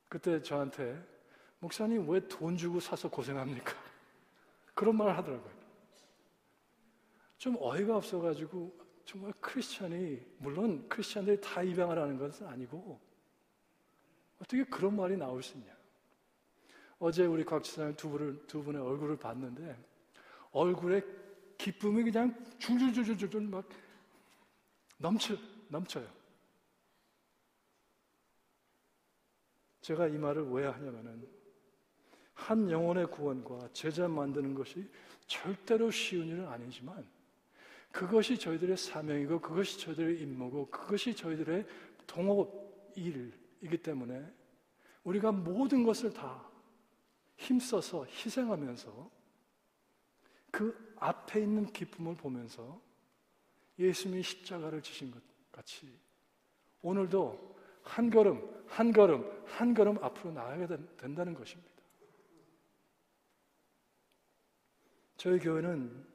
그때 0.07 0.41
저한테 0.41 0.97
목사님 1.59 2.07
왜 2.09 2.25
돈 2.29 2.55
주고 2.55 2.79
사서 2.79 3.09
고생합니까? 3.09 3.73
그런 4.73 4.95
말을 4.95 5.17
하더라고요. 5.17 5.51
좀 7.37 7.57
어이가 7.59 7.97
없어가지고 7.97 8.80
정말 9.05 9.33
크리스천이 9.39 10.21
물론 10.37 10.87
크리스천들이 10.87 11.41
다 11.41 11.61
입양을 11.61 11.97
하는 11.97 12.17
것은 12.17 12.47
아니고 12.47 12.99
어떻게 14.39 14.63
그런 14.63 14.95
말이 14.95 15.17
나올 15.17 15.43
수 15.43 15.57
있냐? 15.57 15.75
어제 16.99 17.25
우리 17.25 17.43
곽 17.43 17.63
지사님 17.63 17.95
두 17.95 18.09
분을 18.09 18.47
두 18.47 18.63
분의 18.63 18.81
얼굴을 18.81 19.17
봤는데 19.17 19.77
얼굴에 20.51 21.01
기쁨이 21.57 22.03
그냥 22.03 22.35
줄줄줄줄줄 22.59 23.41
막 23.41 23.67
넘쳐 24.97 25.35
넘쳐요. 25.69 26.07
제가 29.81 30.07
이 30.07 30.17
말을 30.17 30.49
왜 30.51 30.67
하냐면은 30.67 31.27
한 32.33 32.69
영혼의 32.69 33.07
구원과 33.07 33.69
제자 33.73 34.07
만드는 34.07 34.53
것이 34.53 34.89
절대로 35.27 35.89
쉬운 35.91 36.27
일은 36.27 36.47
아니지만 36.47 37.07
그것이 37.91 38.37
저희들의 38.37 38.77
사명이고 38.77 39.39
그것이 39.41 39.79
저희들의 39.79 40.21
임무고 40.21 40.69
그것이 40.69 41.15
저희들의 41.15 41.65
동업 42.07 42.91
일이기 42.95 43.77
때문에 43.81 44.33
우리가 45.03 45.31
모든 45.31 45.83
것을 45.83 46.13
다 46.13 46.49
힘써서 47.37 48.05
희생하면서 48.05 49.11
그 50.51 50.93
앞에 50.97 51.41
있는 51.41 51.65
기쁨을 51.65 52.15
보면서 52.15 52.81
예수님이 53.79 54.21
십자가를 54.21 54.81
지신 54.81 55.11
것 55.11 55.21
같이 55.51 55.99
오늘도 56.81 57.55
한 57.83 58.09
걸음, 58.09 58.63
한 58.67 58.91
걸음, 58.91 59.43
한 59.45 59.73
걸음 59.73 59.97
앞으로 60.03 60.31
나아가야 60.31 60.67
된다는 60.97 61.33
것입니다. 61.33 61.71
저희 65.17 65.39
교회는 65.39 66.10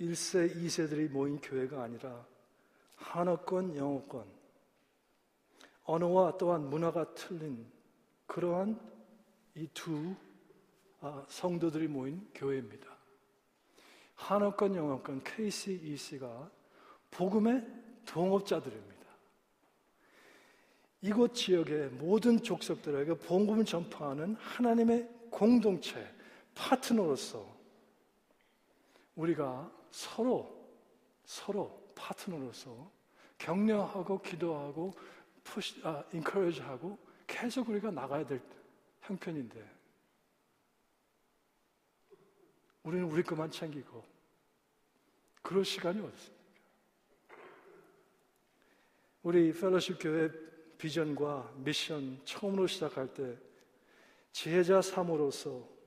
1세, 0.00 0.54
2세들이 0.54 1.10
모인 1.10 1.40
교회가 1.40 1.82
아니라 1.82 2.24
한어권, 2.96 3.76
영어권, 3.76 4.24
언어와 5.84 6.36
또한 6.36 6.68
문화가 6.68 7.14
틀린 7.14 7.66
그러한 8.26 8.78
이두 9.54 10.14
아, 11.00 11.24
성도들이 11.28 11.88
모인 11.88 12.28
교회입니다. 12.34 12.86
한어권, 14.14 14.74
영어권, 14.74 15.22
KCEC가 15.22 16.50
복음의 17.10 17.64
동업자들입니다. 18.04 18.98
이곳 21.02 21.34
지역의 21.34 21.90
모든 21.90 22.42
족속들에게 22.42 23.14
복음을 23.18 23.64
전파하는 23.64 24.34
하나님의 24.34 25.08
공동체, 25.30 26.12
파트너로서 26.54 27.56
우리가 29.14 29.77
서로, 29.90 30.68
서로 31.24 31.88
파트너로서 31.94 32.90
격려하고 33.38 34.20
기도하고 34.20 34.92
푸시, 35.44 35.80
아, 35.84 36.04
인커리지하고 36.12 36.98
계속 37.26 37.68
우리가 37.68 37.90
나가야 37.90 38.26
될 38.26 38.40
형편인데 39.02 39.78
우리는 42.82 43.04
우리 43.04 43.22
것만 43.22 43.50
챙기고 43.50 44.04
그럴 45.42 45.64
시간이 45.64 46.00
어딨습니까? 46.00 46.38
우리 49.22 49.52
펠로십 49.52 49.98
교회 50.00 50.30
비전과 50.78 51.52
미션 51.56 52.20
처음으로 52.24 52.66
시작할 52.66 53.12
때 53.12 53.36
지혜자 54.32 54.80
3호로서 54.80 55.77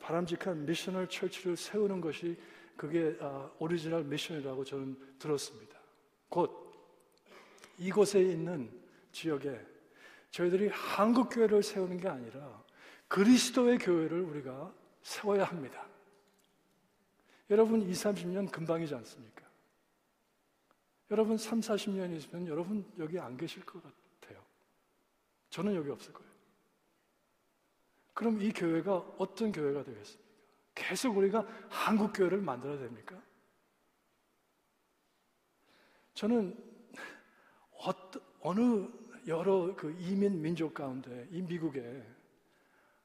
바람직한 0.00 0.66
missional 0.66 1.08
church를 1.08 1.56
세우는 1.56 2.00
것이 2.00 2.36
그게 2.76 3.16
아, 3.20 3.50
original 3.58 4.04
mission이라고 4.04 4.64
저는 4.64 4.96
들었습니다. 5.18 5.78
곧 6.28 6.72
이곳에 7.78 8.20
있는 8.20 8.70
지역에 9.12 9.60
저희들이 10.30 10.68
한국 10.68 11.28
교회를 11.28 11.62
세우는 11.62 11.98
게 11.98 12.08
아니라 12.08 12.62
그리스도의 13.08 13.78
교회를 13.78 14.20
우리가 14.20 14.72
세워야 15.02 15.44
합니다. 15.44 15.86
여러분 17.50 17.82
2, 17.82 17.90
30년 17.90 18.50
금방이지 18.50 18.94
않습니까? 18.94 19.44
여러분 21.10 21.36
3, 21.36 21.60
40년 21.60 22.16
있으면 22.16 22.46
여러분 22.46 22.84
여기 22.98 23.18
안 23.18 23.36
계실 23.36 23.64
것 23.64 23.82
같아요. 23.82 24.40
저는 25.50 25.74
여기 25.74 25.90
없을 25.90 26.12
거예요. 26.12 26.29
그럼 28.20 28.38
이 28.42 28.52
교회가 28.52 28.96
어떤 29.16 29.50
교회가 29.50 29.82
되겠습니까? 29.82 30.30
계속 30.74 31.16
우리가 31.16 31.46
한국 31.70 32.12
교회를 32.12 32.42
만들어야 32.42 32.78
됩니까? 32.78 33.18
저는 36.12 36.54
어떤, 37.78 38.22
어느 38.40 38.88
여러 39.26 39.74
그 39.74 39.96
이민 39.98 40.42
민족 40.42 40.74
가운데 40.74 41.28
이 41.30 41.40
미국에 41.40 42.06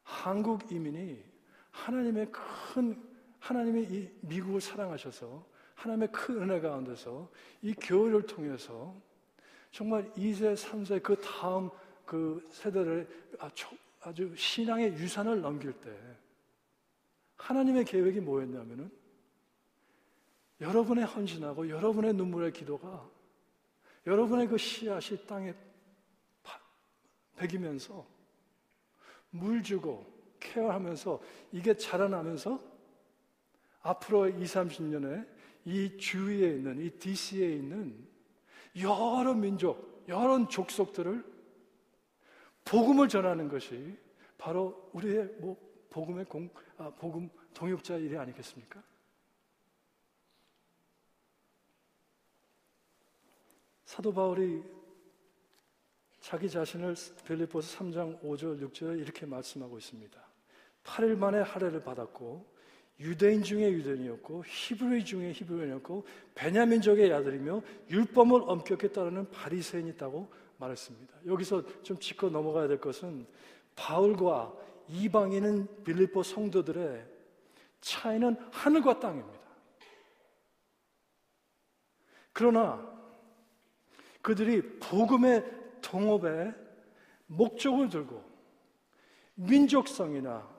한국 0.04 0.70
이민이 0.70 1.24
하나님의 1.72 2.30
큰 2.34 3.02
하나님이 3.40 3.84
이 3.84 4.10
미국을 4.20 4.60
사랑하셔서 4.60 5.48
하나님의 5.76 6.12
큰 6.12 6.42
은혜 6.42 6.60
가운데서 6.60 7.32
이 7.62 7.74
교회를 7.74 8.26
통해서 8.26 8.94
정말 9.72 10.12
2세, 10.16 10.58
3세 10.58 11.02
그 11.02 11.16
다음 11.22 11.70
그 12.06 12.46
세대를 12.52 13.08
아주 14.06 14.36
신앙의 14.36 14.94
유산을 14.94 15.42
넘길 15.42 15.74
때 15.74 15.92
하나님의 17.38 17.86
계획이 17.86 18.20
뭐였냐면은 18.20 18.92
여러분의 20.62 21.06
헌신하고 21.06 21.70
여러분의 21.70 22.14
눈물의 22.14 22.54
기도가 22.54 23.10
여러분의 24.06 24.48
그 24.48 24.60
씨앗이 24.60 25.26
땅에 25.26 25.56
배기면서 27.36 28.06
물 29.32 29.64
주고 29.64 30.06
케어하면서 30.40 31.20
이게 31.52 31.76
자라나면서 31.76 32.62
앞으로 33.82 34.30
20, 34.30 34.56
30년에 34.56 35.28
이 35.66 35.98
주위에 35.98 36.52
있는 36.52 36.80
이 36.80 36.92
DC에 36.92 37.54
있는 37.56 38.08
여러 38.80 39.34
민족, 39.34 40.06
여러 40.08 40.48
족속들을 40.48 41.35
복음을 42.66 43.08
전하는 43.08 43.48
것이 43.48 43.98
바로 44.38 44.90
우리의 44.94 45.26
뭐 45.40 45.56
복음의 45.90 46.26
공, 46.26 46.50
아, 46.78 46.90
복음 46.90 47.30
동역자 47.54 47.98
일이 47.98 48.18
아니겠습니까? 48.18 48.84
사도 53.86 54.14
바울이 54.14 54.62
자기 56.20 56.50
자신을 56.50 56.96
빌립보서 57.26 57.78
3장 57.78 58.20
5절 58.22 58.60
6절에 58.68 59.00
이렇게 59.00 59.26
말씀하고 59.26 59.78
있습니다. 59.78 60.20
8일 60.84 61.16
만에 61.16 61.40
할례를 61.40 61.84
받았고 61.84 62.46
유대인 63.00 63.44
중에 63.44 63.72
유대인이었고 63.72 64.44
히브리 64.46 65.06
중에 65.06 65.32
히브리인이었고 65.34 66.06
베냐민 66.34 66.82
족의 66.82 67.14
아들이며 67.14 67.62
율법을 67.90 68.42
엄격히 68.46 68.92
따르는 68.92 69.30
바리새인이 69.30 69.92
있다고 69.92 70.32
말했습니다. 70.58 71.14
여기서 71.26 71.64
좀 71.84 71.98
짚고 71.98 72.30
넘어가야 72.30 72.68
될 72.68 72.80
것은 72.80 73.28
바울과 73.76 74.54
이방인은 74.88 75.84
빌립보 75.84 76.24
성도들의 76.24 77.06
차이는 77.82 78.36
하늘과 78.52 79.00
땅입니다. 79.00 79.40
그러나 82.34 82.94
그들이 84.22 84.80
복음의 84.80 85.44
동업에 85.82 86.54
목적을 87.28 87.90
들고 87.90 88.24
민족성이나 89.36 90.56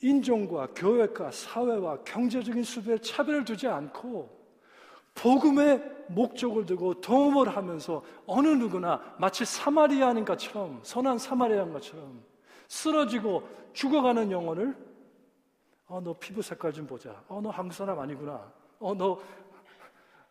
인종과 0.00 0.68
교회과 0.74 1.30
사회와 1.30 2.04
경제적인 2.04 2.62
수비에 2.62 2.98
차별을 2.98 3.44
두지 3.44 3.66
않고 3.66 4.39
복음의 5.14 6.06
목적을 6.08 6.66
두고 6.66 7.00
동업을 7.00 7.54
하면서 7.54 8.02
어느 8.26 8.48
누구나 8.48 9.00
마치 9.18 9.44
사마리아인 9.44 10.24
것처럼 10.24 10.80
선한 10.82 11.18
사마리아인 11.18 11.72
것처럼 11.72 12.22
쓰러지고 12.68 13.48
죽어가는 13.72 14.30
영혼을 14.30 14.76
어, 15.86 16.00
너 16.00 16.16
피부 16.16 16.40
색깔 16.40 16.72
좀 16.72 16.86
보자. 16.86 17.24
어, 17.26 17.40
너 17.40 17.50
한국 17.50 17.74
사람 17.74 17.98
아니구나. 17.98 18.52
어, 18.78 18.94
너, 18.94 19.20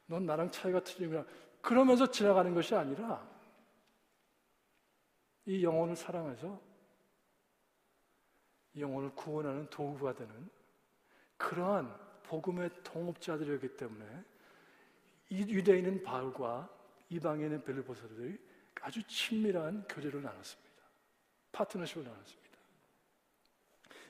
넌 0.05 0.25
나랑 0.25 0.49
차이가 0.51 0.81
틀리구나. 0.81 1.25
그러면서 1.61 2.09
지나가는 2.09 2.53
것이 2.53 2.73
아니라 2.73 3.27
이 5.45 5.63
영혼을 5.63 5.97
사랑해서 5.97 6.59
이 8.73 8.81
영혼을 8.81 9.13
구원하는 9.15 9.69
도구가 9.69 10.13
되는 10.13 10.49
그러한 11.35 11.93
복음의 12.23 12.69
동업자들이었기 12.83 13.75
때문에 13.75 14.05
유대인은 15.31 16.03
바울과 16.03 16.69
이방인은 17.09 17.63
벨르보사들이 17.63 18.37
아주 18.81 19.03
친밀한 19.03 19.83
교제를 19.87 20.21
나눴습니다. 20.21 20.69
파트너십을 21.51 22.03
나눴습니다. 22.03 22.49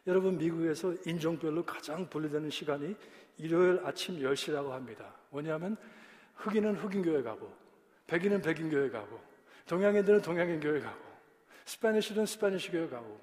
여러분 0.08 0.38
미국에서 0.38 0.93
인종별로 1.05 1.65
가장 1.65 2.10
분리되는 2.10 2.49
시간이 2.49 2.95
일요일 3.38 3.82
아침 3.86 4.19
10시라고 4.19 4.69
합니다. 4.69 5.13
뭐냐면 5.29 5.77
흑인은 6.36 6.75
흑인 6.75 7.01
교회 7.03 7.21
가고 7.21 7.53
백인은 8.08 8.41
백인 8.41 8.69
교회 8.69 8.89
가고 8.89 9.19
동양인들은 9.67 10.21
동양인 10.21 10.60
교회 10.60 10.79
가고 10.79 10.99
Spanish는 11.65 12.25
Spanish 12.25 12.71
교회 12.71 12.88
가고 12.88 13.19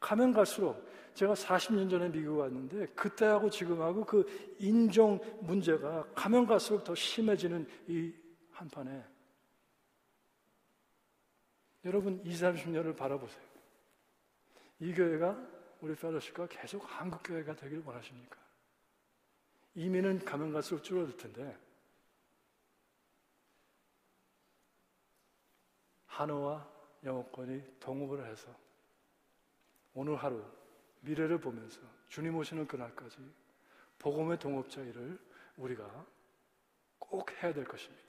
가면 0.00 0.32
갈수록 0.32 0.87
제가 1.18 1.34
40년 1.34 1.90
전에 1.90 2.08
미국 2.08 2.38
왔는데 2.38 2.86
그때하고 2.94 3.50
지금하고 3.50 4.04
그 4.04 4.24
인종 4.60 5.18
문제가 5.40 6.06
가면 6.14 6.46
갈수록 6.46 6.84
더 6.84 6.94
심해지는 6.94 7.66
이 7.88 8.14
한판에 8.52 9.04
여러분 11.84 12.24
20, 12.24 12.46
30년을 12.46 12.96
바라보세요. 12.96 13.42
이 14.78 14.94
교회가 14.94 15.36
우리 15.80 15.96
펠로시가 15.96 16.46
계속 16.46 16.84
한국 16.86 17.20
교회가 17.24 17.56
되길 17.56 17.82
원하십니까? 17.84 18.38
이민은 19.74 20.24
가면 20.24 20.52
갈수록 20.52 20.84
줄어들 20.84 21.16
텐데 21.16 21.58
한어와 26.06 26.64
영어권이 27.02 27.80
동업을 27.80 28.24
해서 28.24 28.54
오늘 29.94 30.14
하루 30.14 30.44
미래를 31.00 31.38
보면서 31.38 31.80
주님 32.08 32.36
오시는 32.36 32.66
그날까지 32.66 33.16
복음의 33.98 34.38
동업자 34.38 34.80
일을 34.80 35.18
우리가 35.56 36.06
꼭 36.98 37.30
해야 37.42 37.52
될 37.52 37.64
것입니다. 37.64 38.08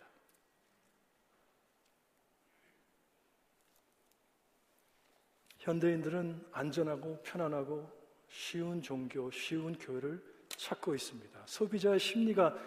현대인들은 5.59 6.47
안전하고 6.51 7.21
편안하고 7.23 7.89
쉬운 8.29 8.81
종교, 8.81 9.29
쉬운 9.31 9.77
교회를 9.77 10.23
찾고 10.47 10.95
있습니다. 10.95 11.43
소비자의 11.45 11.99
심리가 11.99 12.57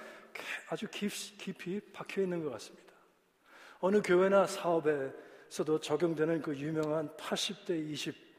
아주 0.69 0.89
깊이 0.91 1.81
박혀 1.93 2.23
있는 2.23 2.43
것 2.43 2.51
같습니다. 2.51 2.93
어느 3.81 4.01
교회나 4.03 4.47
사업에서도 4.47 5.81
적용되는 5.81 6.43
그 6.43 6.57
유명한 6.57 7.09
80대 7.17 7.91
20 7.91 8.32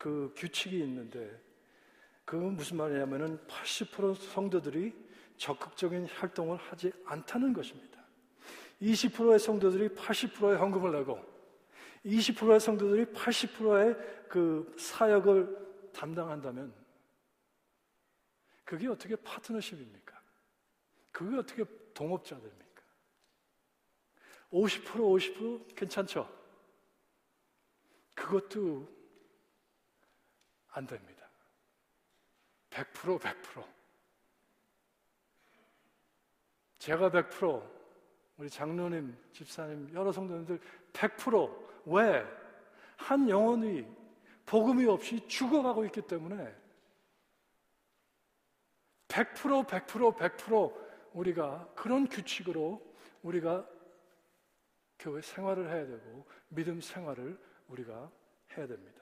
그 0.00 0.32
규칙이 0.34 0.78
있는데 0.78 1.38
그건 2.24 2.56
무슨 2.56 2.78
말이냐면은 2.78 3.38
80% 3.46 4.16
성도들이 4.16 4.94
적극적인 5.36 6.06
활동을 6.06 6.56
하지 6.56 6.90
않다는 7.04 7.52
것입니다. 7.52 8.00
20%의 8.80 9.38
성도들이 9.38 9.90
80%의 9.90 10.56
헌금을 10.56 10.92
내고 10.92 11.22
20%의 12.06 12.60
성도들이 12.60 13.04
80%의 13.12 14.26
그 14.30 14.74
사역을 14.78 15.90
담당한다면 15.92 16.72
그게 18.64 18.88
어떻게 18.88 19.16
파트너십입니까? 19.16 20.18
그게 21.12 21.36
어떻게 21.36 21.64
동업자들입니까? 21.92 22.82
50% 24.50 24.82
50% 24.82 25.76
괜찮죠? 25.76 26.26
그것도 28.14 28.99
안 30.70 30.86
됩니다. 30.86 31.28
100% 32.70 33.18
100%. 33.18 33.66
제가 36.78 37.10
100%, 37.10 37.80
우리 38.38 38.48
장로님, 38.48 39.16
집사님, 39.32 39.92
여러 39.94 40.10
성도님들 40.10 40.58
100% 40.92 41.70
왜? 41.86 42.24
한 42.96 43.28
영혼이 43.28 43.86
복음이 44.46 44.86
없이 44.86 45.26
죽어가고 45.28 45.84
있기 45.86 46.02
때문에 46.02 46.54
100% 49.08 49.66
100% 49.66 50.16
100% 50.16 50.90
우리가 51.12 51.68
그런 51.74 52.08
규칙으로 52.08 52.80
우리가 53.22 53.68
교회 54.98 55.20
생활을 55.20 55.68
해야 55.68 55.86
되고 55.86 56.26
믿음 56.48 56.80
생활을 56.80 57.38
우리가 57.68 58.10
해야 58.56 58.66
됩니다. 58.66 58.99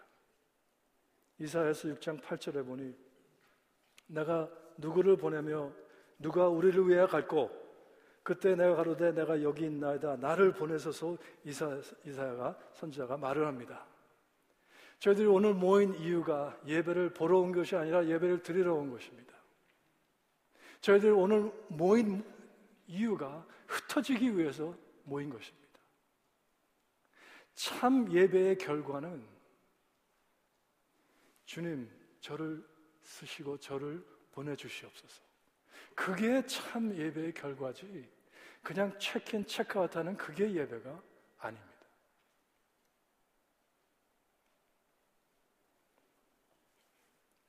이사야서 1.39 1.89
6장 1.89 2.21
8절에 2.21 2.67
보니 2.67 2.95
내가 4.09 4.49
누구를 4.77 5.17
보내며 5.17 5.73
누가 6.19 6.49
우리를 6.49 6.89
위하여 6.89 7.07
갈고 7.07 7.51
그때 8.23 8.55
내가 8.55 8.77
가로되 8.77 9.13
내가 9.13 9.43
여기 9.43 9.65
있나이다 9.65 10.17
나를 10.17 10.53
보내소서 10.53 11.17
이사, 11.45 11.81
이사야가 12.05 12.59
선지자가 12.75 13.17
말을 13.17 13.47
합니다. 13.47 13.87
저희들이 14.99 15.27
오늘 15.29 15.55
모인 15.55 15.95
이유가 15.95 16.59
예배를 16.67 17.15
보러 17.15 17.39
온 17.39 17.53
것이 17.53 17.77
아니라 17.77 18.05
예배를 18.05 18.43
드리러 18.43 18.75
온 18.75 18.91
것입니다. 18.91 19.33
저희들이 20.81 21.13
오늘 21.13 21.53
모인 21.69 22.25
이유가 22.87 23.47
흩어지기 23.69 24.37
위해서 24.37 24.75
모인 25.05 25.31
것입니다. 25.31 25.69
참 27.55 28.11
예배의 28.13 28.59
결과는 28.59 29.38
주님, 31.49 31.91
저를 32.21 32.63
쓰시고 33.01 33.57
저를 33.57 34.05
보내주시옵소서. 34.33 35.23
그게 35.95 36.45
참 36.45 36.95
예배의 36.95 37.33
결과지. 37.33 38.07
그냥 38.63 38.97
체크인 38.99 39.47
체크아웃 39.47 39.97
하는 39.97 40.15
그게 40.15 40.53
예배가 40.53 41.03
아닙니다. 41.39 41.73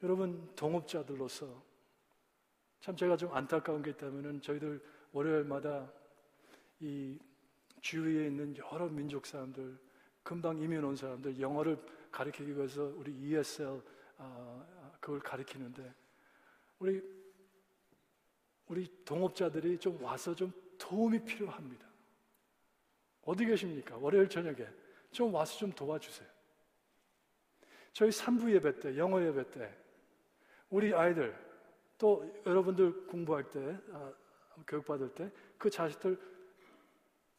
여러분, 0.01 0.49
동업자들로서 0.55 1.61
참 2.79 2.95
제가 2.95 3.17
좀 3.17 3.33
안타까운 3.33 3.83
게 3.83 3.89
있다면 3.89 4.41
저희들 4.41 4.81
월요일마다 5.11 5.91
이 6.79 7.19
주위에 7.81 8.27
있는 8.27 8.55
여러 8.55 8.87
민족 8.87 9.25
사람들, 9.25 9.77
금방 10.23 10.57
이민 10.61 10.85
온 10.85 10.95
사람들, 10.95 11.37
영어를 11.41 11.98
가르치기 12.11 12.55
위해서 12.55 12.83
우리 12.95 13.11
ESL 13.13 13.81
어, 14.17 14.97
그걸 14.99 15.19
가르치는데 15.19 15.93
우리 16.79 17.01
우리 18.67 19.03
동업자들이 19.03 19.79
좀 19.79 20.01
와서 20.03 20.35
좀 20.35 20.51
도움이 20.77 21.23
필요합니다. 21.23 21.87
어디 23.23 23.45
계십니까? 23.45 23.97
월요일 23.97 24.29
저녁에 24.29 24.67
좀 25.11 25.33
와서 25.33 25.57
좀 25.57 25.71
도와주세요. 25.71 26.29
저희 27.91 28.09
3부 28.09 28.51
예배 28.51 28.79
때, 28.79 28.97
영어 28.97 29.21
예배 29.21 29.49
때, 29.51 29.75
우리 30.69 30.93
아이들, 30.93 31.35
또 31.97 32.41
여러분들 32.45 33.07
공부할 33.07 33.49
때, 33.49 33.77
아, 33.91 34.13
교육받을 34.67 35.13
때, 35.15 35.31
그 35.57 35.69
자식들 35.69 36.17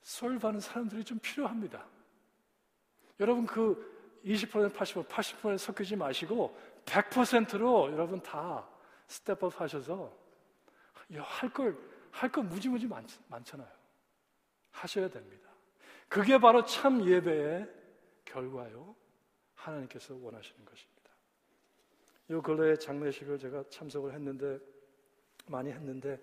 수업받는 0.02 0.60
사람들이 0.60 1.04
좀 1.04 1.18
필요합니다. 1.20 1.86
여러분 3.20 3.46
그 3.46 3.89
20% 4.24 4.72
80% 4.72 5.06
80% 5.06 5.58
섞이지 5.58 5.96
마시고 5.96 6.56
100%로 6.84 7.92
여러분 7.92 8.20
다 8.22 8.68
step 9.06 9.42
up 9.42 9.60
하셔서 9.60 10.16
할 11.18 11.52
걸, 11.52 11.76
할거 12.10 12.42
무지무지 12.42 12.86
많, 12.86 13.06
많잖아요. 13.28 13.68
하셔야 14.70 15.08
됩니다. 15.08 15.48
그게 16.08 16.38
바로 16.38 16.64
참 16.64 17.04
예배의 17.06 17.68
결과요. 18.24 18.94
하나님께서 19.54 20.14
원하시는 20.14 20.64
것입니다. 20.64 21.10
요 22.30 22.40
근래에 22.40 22.76
장례식을 22.76 23.38
제가 23.38 23.64
참석을 23.70 24.14
했는데 24.14 24.58
많이 25.46 25.70
했는데 25.70 26.20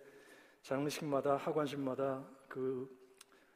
장례식마다 0.61 1.35
하관식마다 1.35 2.25
그 2.47 2.89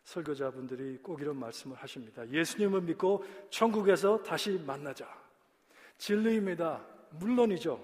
설교자분들이 0.04 1.00
꼭 1.00 1.22
이런 1.22 1.38
말씀을 1.38 1.78
하십니다. 1.78 2.28
예수님을 2.28 2.82
믿고 2.82 3.24
천국에서 3.50 4.22
다시 4.24 4.52
만나자. 4.66 5.08
진리입니다. 5.98 6.86
물론이죠. 7.12 7.80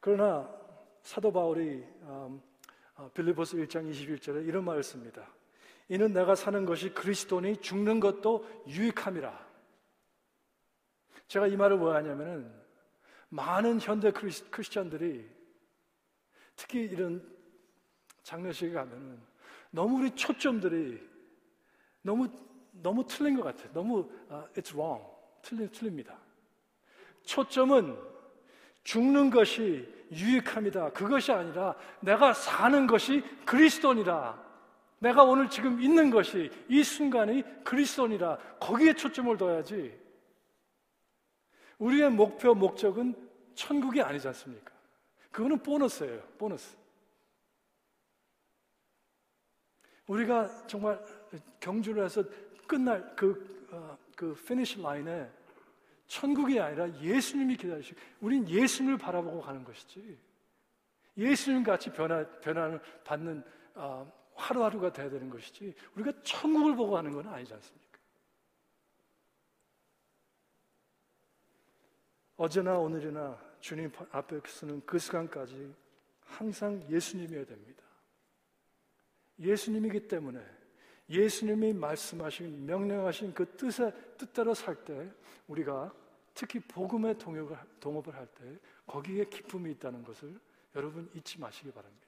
그러나 0.00 0.48
사도 1.02 1.32
바울이 1.32 1.84
음, 2.02 2.40
어, 2.96 3.10
빌리포스 3.12 3.56
1장 3.56 3.90
21절에 3.90 4.46
이런 4.46 4.64
말을 4.64 4.82
씁니다. 4.82 5.28
이는 5.88 6.12
내가 6.12 6.34
사는 6.34 6.64
것이 6.64 6.90
그리스도니 6.90 7.58
죽는 7.58 8.00
것도 8.00 8.46
유익함이라. 8.68 9.44
제가 11.28 11.46
이 11.46 11.56
말을 11.56 11.78
왜 11.78 11.92
하냐면은 11.92 12.52
많은 13.28 13.80
현대 13.80 14.10
크리스, 14.12 14.48
크리스천들이 14.50 15.28
특히 16.56 16.82
이런 16.82 17.26
장례식에 18.22 18.72
가면은 18.72 19.20
너무 19.74 19.98
우리 19.98 20.10
초점들이 20.12 21.00
너무 22.00 22.28
너무 22.70 23.04
틀린 23.06 23.34
것 23.36 23.42
같아요. 23.42 23.72
너무 23.72 24.08
uh, 24.30 24.52
it's 24.54 24.72
wrong. 24.72 25.04
틀리, 25.42 25.68
틀립니다. 25.70 26.16
초점은 27.24 27.98
죽는 28.84 29.30
것이 29.30 29.92
유익함이다. 30.12 30.92
그것이 30.92 31.32
아니라 31.32 31.74
내가 32.00 32.32
사는 32.32 32.86
것이 32.86 33.22
그리스도니라. 33.44 34.40
내가 35.00 35.24
오늘 35.24 35.50
지금 35.50 35.80
있는 35.82 36.08
것이 36.10 36.50
이 36.68 36.84
순간이 36.84 37.42
그리스도니라. 37.64 38.38
거기에 38.60 38.94
초점을 38.94 39.36
둬야지. 39.36 39.98
우리의 41.78 42.10
목표, 42.10 42.54
목적은 42.54 43.14
천국이 43.56 44.00
아니지 44.00 44.28
않습니까? 44.28 44.72
그거는 45.32 45.58
보너스예요. 45.58 46.22
보너스. 46.38 46.76
우리가 50.06 50.66
정말 50.66 51.02
경주를 51.60 52.04
해서 52.04 52.22
끝날 52.66 53.14
그, 53.16 53.68
어, 53.70 53.96
그 54.16 54.34
finish 54.34 54.80
line에 54.82 55.30
천국이 56.06 56.60
아니라 56.60 56.88
예수님이 57.00 57.56
기다리시고, 57.56 57.98
우린 58.20 58.48
예수님을 58.48 58.98
바라보고 58.98 59.40
가는 59.40 59.64
것이지. 59.64 60.18
예수님 61.16 61.62
같이 61.62 61.90
변화, 61.90 62.26
변화를 62.40 62.80
받는 63.04 63.42
어, 63.74 64.12
하루하루가 64.34 64.92
돼야 64.92 65.08
되는 65.08 65.30
것이지. 65.30 65.74
우리가 65.94 66.12
천국을 66.22 66.74
보고 66.76 66.92
가는 66.92 67.10
건 67.10 67.26
아니지 67.28 67.54
않습니까? 67.54 67.84
어제나 72.36 72.78
오늘이나 72.78 73.38
주님 73.60 73.92
앞에 74.10 74.40
서는 74.44 74.82
그 74.84 74.98
시간까지 74.98 75.72
항상 76.20 76.82
예수님이어야 76.90 77.44
됩니다. 77.46 77.83
예수님이기 79.38 80.08
때문에 80.08 80.40
예수님이 81.08 81.72
말씀하신 81.74 82.66
명령하신 82.66 83.34
그 83.34 83.56
뜻에 83.56 83.92
뜻대로 84.16 84.54
살 84.54 84.84
때 84.84 85.10
우리가 85.48 85.92
특히 86.34 86.60
복음의 86.60 87.18
동역을, 87.18 87.56
동업을 87.80 88.14
할 88.14 88.26
때 88.34 88.58
거기에 88.86 89.24
기쁨이 89.24 89.72
있다는 89.72 90.02
것을 90.02 90.38
여러분 90.74 91.10
잊지 91.14 91.38
마시기 91.38 91.70
바랍니다. 91.70 92.06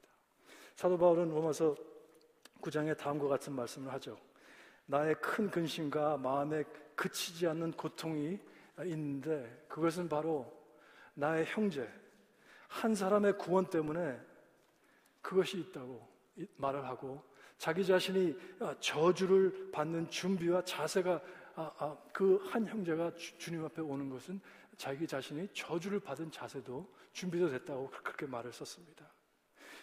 사도 0.75 0.97
바울은 0.97 1.29
로마서 1.29 1.75
9장에 2.61 2.97
다음과 2.97 3.27
같은 3.27 3.53
말씀을 3.53 3.91
하죠. 3.93 4.17
나의 4.85 5.15
큰 5.21 5.49
근심과 5.49 6.17
마음에 6.17 6.63
그치지 6.95 7.47
않는 7.47 7.73
고통이 7.73 8.39
있는데 8.85 9.65
그것은 9.67 10.09
바로 10.09 10.51
나의 11.13 11.45
형제 11.45 11.87
한 12.67 12.95
사람의 12.95 13.37
구원 13.37 13.69
때문에 13.69 14.19
그것이 15.21 15.59
있다고 15.59 16.07
말을 16.57 16.85
하고 16.85 17.23
자기 17.57 17.85
자신이 17.85 18.35
아, 18.59 18.75
저주를 18.79 19.71
받는 19.71 20.09
준비와 20.09 20.63
자세가 20.63 21.21
아, 21.55 21.71
아, 21.79 21.97
그 22.13 22.39
한 22.51 22.65
형제가 22.67 23.11
주 23.15 23.51
님 23.51 23.65
앞에 23.65 23.81
오는 23.81 24.09
것은 24.09 24.39
자기 24.77 25.07
자신이 25.07 25.47
저주를 25.53 25.99
받은 25.99 26.31
자세도 26.31 26.87
준비도 27.13 27.49
됐다고 27.49 27.89
그렇게 28.03 28.27
말을 28.27 28.53
썼습니다. 28.53 29.05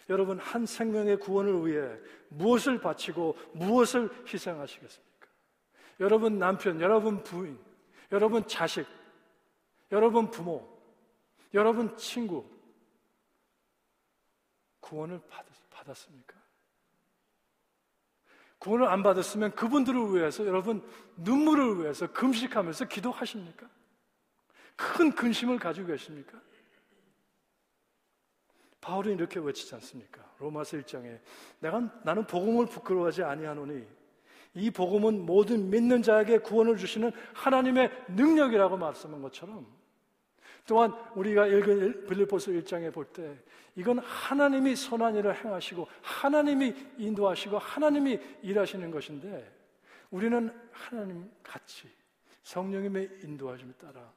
여러분 0.09 0.39
한 0.39 0.65
생명의 0.65 1.19
구원을 1.19 1.67
위해 1.67 1.99
무엇을 2.29 2.79
바치고 2.79 3.37
무엇을 3.53 4.09
희생하시겠습니까? 4.31 5.27
여러분 5.99 6.39
남편, 6.39 6.79
여러분 6.79 7.23
부인, 7.23 7.59
여러분 8.11 8.47
자식, 8.47 8.85
여러분 9.91 10.29
부모, 10.29 10.65
여러분 11.53 11.95
친구 11.97 12.47
구원을 14.79 15.19
받았습니까? 15.71 16.35
구원을 18.65 18.87
안 18.87 19.03
받았으면 19.03 19.51
그분들을 19.51 20.15
위해서 20.15 20.43
여러분 20.47 20.81
눈물을 21.17 21.83
위해서 21.83 22.11
금식하면서 22.11 22.85
기도하십니까? 22.85 23.69
큰 24.75 25.11
근심을 25.11 25.59
가지고 25.59 25.87
계십니까? 25.87 26.41
바울은 28.81 29.13
이렇게 29.13 29.39
외치지 29.39 29.75
않습니까? 29.75 30.23
로마서 30.39 30.77
1장에 30.77 31.19
내가 31.59 31.79
나는 32.03 32.25
복음을 32.25 32.65
부끄러워하지 32.65 33.21
아니하노니 33.23 33.85
이 34.55 34.71
복음은 34.71 35.27
모든 35.27 35.69
믿는 35.69 36.01
자에게 36.01 36.39
구원을 36.39 36.77
주시는 36.77 37.11
하나님의 37.35 37.91
능력이라고 38.09 38.77
말씀한 38.77 39.21
것처럼 39.21 39.67
또한 40.65 40.91
우리가 41.15 41.47
읽은 41.47 42.07
빌립보서 42.07 42.51
1장에 42.51 42.93
볼 42.93 43.05
때 43.13 43.37
이건 43.75 43.99
하나님이 43.99 44.75
선한 44.75 45.15
일을 45.15 45.35
행하시고 45.43 45.87
하나님이 46.01 46.73
인도하시고 46.97 47.57
하나님이 47.57 48.19
일하시는 48.41 48.89
것인데 48.89 49.53
우리는 50.11 50.49
하나님 50.71 51.29
같이 51.43 51.89
성령님의 52.43 53.19
인도하심에 53.23 53.73
따라 53.73 54.13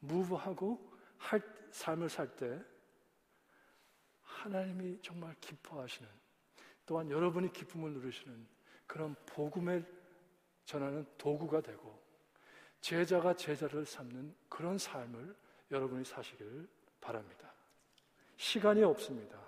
무브하고 0.00 0.92
할 1.18 1.42
삶을 1.70 2.08
살 2.08 2.34
때 2.36 2.58
하나님이 4.22 4.98
정말 5.02 5.34
기뻐하시는 5.40 6.08
또한 6.86 7.10
여러분이 7.10 7.52
기쁨을 7.52 7.92
누리시는 7.92 8.46
그런 8.86 9.14
복음을 9.26 9.84
전하는 10.64 11.06
도구가 11.18 11.60
되고 11.60 12.00
제자가 12.80 13.34
제자를 13.34 13.84
삼는 13.84 14.34
그런 14.48 14.78
삶을 14.78 15.36
여러분이 15.70 16.04
사시기를 16.04 16.68
바랍니다. 17.00 17.52
시간이 18.36 18.82
없습니다. 18.82 19.38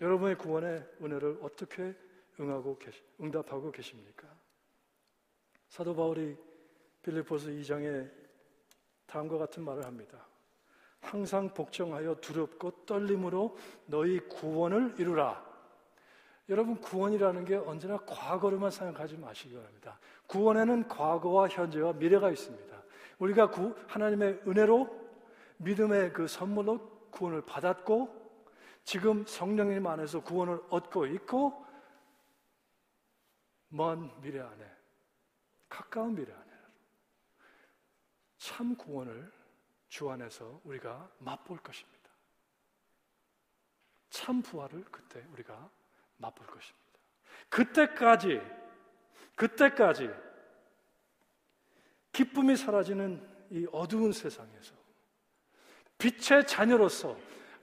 여러분의 0.00 0.36
구원의 0.36 0.86
은혜를 1.00 1.38
어떻게 1.42 1.94
응하고 2.38 2.76
계시, 2.78 3.02
응답하고 3.20 3.70
계십니까? 3.72 4.28
사도 5.68 5.94
바울이 5.94 6.36
빌립보스 7.02 7.48
2장에 7.48 8.10
다음과 9.06 9.38
같은 9.38 9.64
말을 9.64 9.84
합니다. 9.84 10.26
항상 11.00 11.52
복종하여 11.54 12.16
두렵고 12.16 12.84
떨림으로 12.84 13.56
너희 13.86 14.18
구원을 14.20 14.96
이루라. 14.98 15.44
여러분 16.48 16.80
구원이라는 16.80 17.44
게 17.44 17.56
언제나 17.56 17.96
과거로만 17.98 18.70
생각하지 18.70 19.16
마시기 19.16 19.54
바랍니다. 19.54 19.98
구원에는 20.26 20.88
과거와 20.88 21.48
현재와 21.48 21.94
미래가 21.94 22.30
있습니다. 22.30 22.75
우리가 23.18 23.50
구, 23.50 23.74
하나님의 23.88 24.42
은혜로 24.46 25.06
믿음의 25.58 26.12
그 26.12 26.28
선물로 26.28 27.08
구원을 27.10 27.42
받았고 27.42 28.26
지금 28.84 29.24
성령님 29.26 29.86
안에서 29.86 30.22
구원을 30.22 30.60
얻고 30.68 31.06
있고 31.06 31.64
먼 33.68 34.20
미래 34.20 34.40
안에 34.40 34.70
가까운 35.68 36.14
미래 36.14 36.32
안에 36.32 36.52
참 38.38 38.76
구원을 38.76 39.32
주 39.88 40.10
안에서 40.10 40.60
우리가 40.64 41.10
맛볼 41.18 41.58
것입니다. 41.58 41.96
참 44.10 44.42
부활을 44.42 44.84
그때 44.84 45.24
우리가 45.32 45.68
맛볼 46.18 46.46
것입니다. 46.46 46.86
그때까지 47.48 48.40
그때까지 49.34 50.10
기쁨이 52.16 52.56
사라지는 52.56 53.22
이 53.50 53.66
어두운 53.70 54.10
세상에서 54.10 54.72
빛의 55.98 56.46
자녀로서 56.46 57.14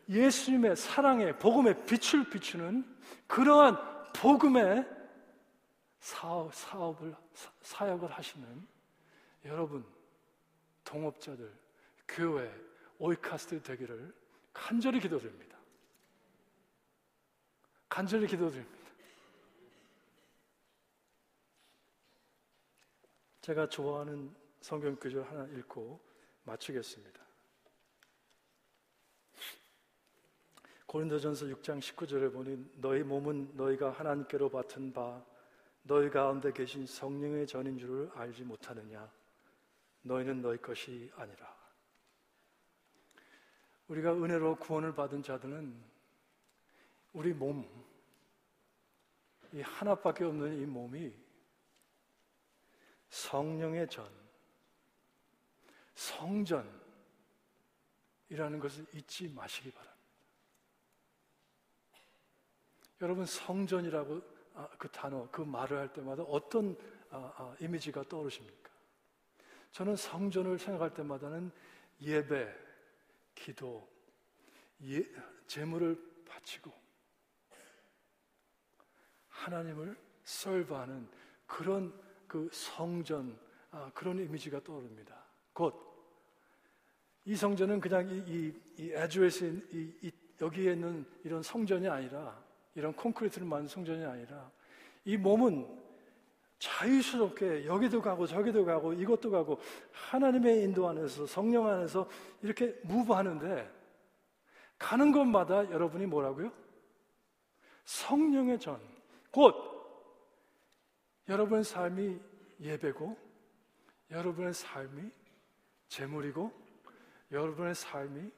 예수님의 0.07 0.75
사랑의 0.75 1.39
복음의 1.39 1.85
빛을 1.87 2.29
비추는 2.29 2.85
그러한 3.25 3.75
복음의 4.13 4.87
사업, 5.99 6.53
사업을 6.53 7.15
사역을 7.63 8.11
하시는 8.11 8.67
여러분 9.45 9.83
동업자들 10.83 11.51
교회 12.07 12.53
오이카스트 12.99 13.63
되기를 13.63 14.13
간절히 14.53 14.99
기도드립니다. 14.99 15.57
간절히 17.89 18.27
기도드립니다. 18.27 18.83
제가 23.41 23.67
좋아하는 23.67 24.42
성경 24.63 24.95
구절 24.95 25.23
하나 25.23 25.45
읽고 25.47 25.99
마치겠습니다. 26.45 27.21
고린도전서 30.85 31.47
6장 31.47 31.79
19절에 31.81 32.31
보니 32.31 32.71
너희 32.75 33.03
몸은 33.03 33.57
너희가 33.57 33.91
하나님께로 33.91 34.47
받은 34.47 34.93
바 34.93 35.21
너희 35.81 36.09
가운데 36.09 36.53
계신 36.53 36.85
성령의 36.85 37.45
전인 37.45 37.77
줄을 37.77 38.09
알지 38.13 38.43
못하느냐 38.43 39.11
너희는 40.03 40.41
너희 40.41 40.57
것이 40.59 41.11
아니라 41.17 41.53
우리가 43.89 44.13
은혜로 44.13 44.55
구원을 44.59 44.95
받은 44.95 45.23
자들은 45.23 45.75
우리 47.11 47.33
몸, 47.33 47.69
이 49.51 49.59
하나밖에 49.59 50.23
없는 50.23 50.57
이 50.61 50.65
몸이 50.65 51.13
성령의 53.09 53.89
전, 53.89 54.22
성전이라는 55.95 56.73
것을 58.59 58.85
잊지 58.93 59.29
마시기 59.29 59.71
바랍니다. 59.71 59.93
여러분, 63.01 63.25
성전이라고 63.25 64.21
아, 64.55 64.69
그 64.77 64.89
단어, 64.89 65.27
그 65.31 65.41
말을 65.41 65.77
할 65.77 65.91
때마다 65.91 66.23
어떤 66.23 66.77
아, 67.09 67.33
아, 67.37 67.55
이미지가 67.59 68.03
떠오르십니까? 68.03 68.71
저는 69.71 69.95
성전을 69.95 70.59
생각할 70.59 70.93
때마다는 70.93 71.51
예배, 72.01 72.55
기도, 73.33 73.89
예, 74.83 75.03
재물을 75.47 76.23
바치고 76.25 76.71
하나님을 79.29 79.97
설바하는 80.23 81.09
그런 81.47 81.99
그 82.27 82.49
성전 82.53 83.39
아, 83.71 83.91
그런 83.93 84.19
이미지가 84.19 84.63
떠오릅니다. 84.63 85.22
곧 85.53 85.83
이 87.25 87.35
성전은 87.35 87.79
그냥 87.79 88.09
이, 88.09 88.17
이, 88.27 88.53
이 88.77 88.91
에주에서 88.91 89.45
이, 89.45 89.93
이, 90.01 90.11
여기에 90.41 90.73
있는 90.73 91.05
이런 91.23 91.41
성전이 91.41 91.87
아니라 91.87 92.37
이런 92.75 92.93
콘크리트를 92.93 93.47
만든 93.47 93.67
성전이 93.67 94.03
아니라 94.03 94.51
이 95.05 95.15
몸은 95.15 95.81
자유스럽게 96.59 97.65
여기도 97.65 98.01
가고 98.01 98.27
저기도 98.27 98.65
가고 98.65 98.93
이것도 98.93 99.31
가고 99.31 99.59
하나님의 99.91 100.63
인도 100.63 100.87
안에서 100.87 101.25
성령 101.25 101.67
안에서 101.67 102.09
이렇게 102.41 102.77
무브하는데 102.83 103.71
가는 104.77 105.11
곳마다 105.11 105.69
여러분이 105.71 106.05
뭐라고요? 106.07 106.51
성령의 107.85 108.59
전, 108.59 108.81
곧 109.31 109.55
여러분의 111.29 111.63
삶이 111.63 112.19
예배고 112.59 113.17
여러분의 114.11 114.53
삶이 114.53 115.11
재물이고 115.93 116.51
여러분의 117.31 117.75
삶이 117.75 118.31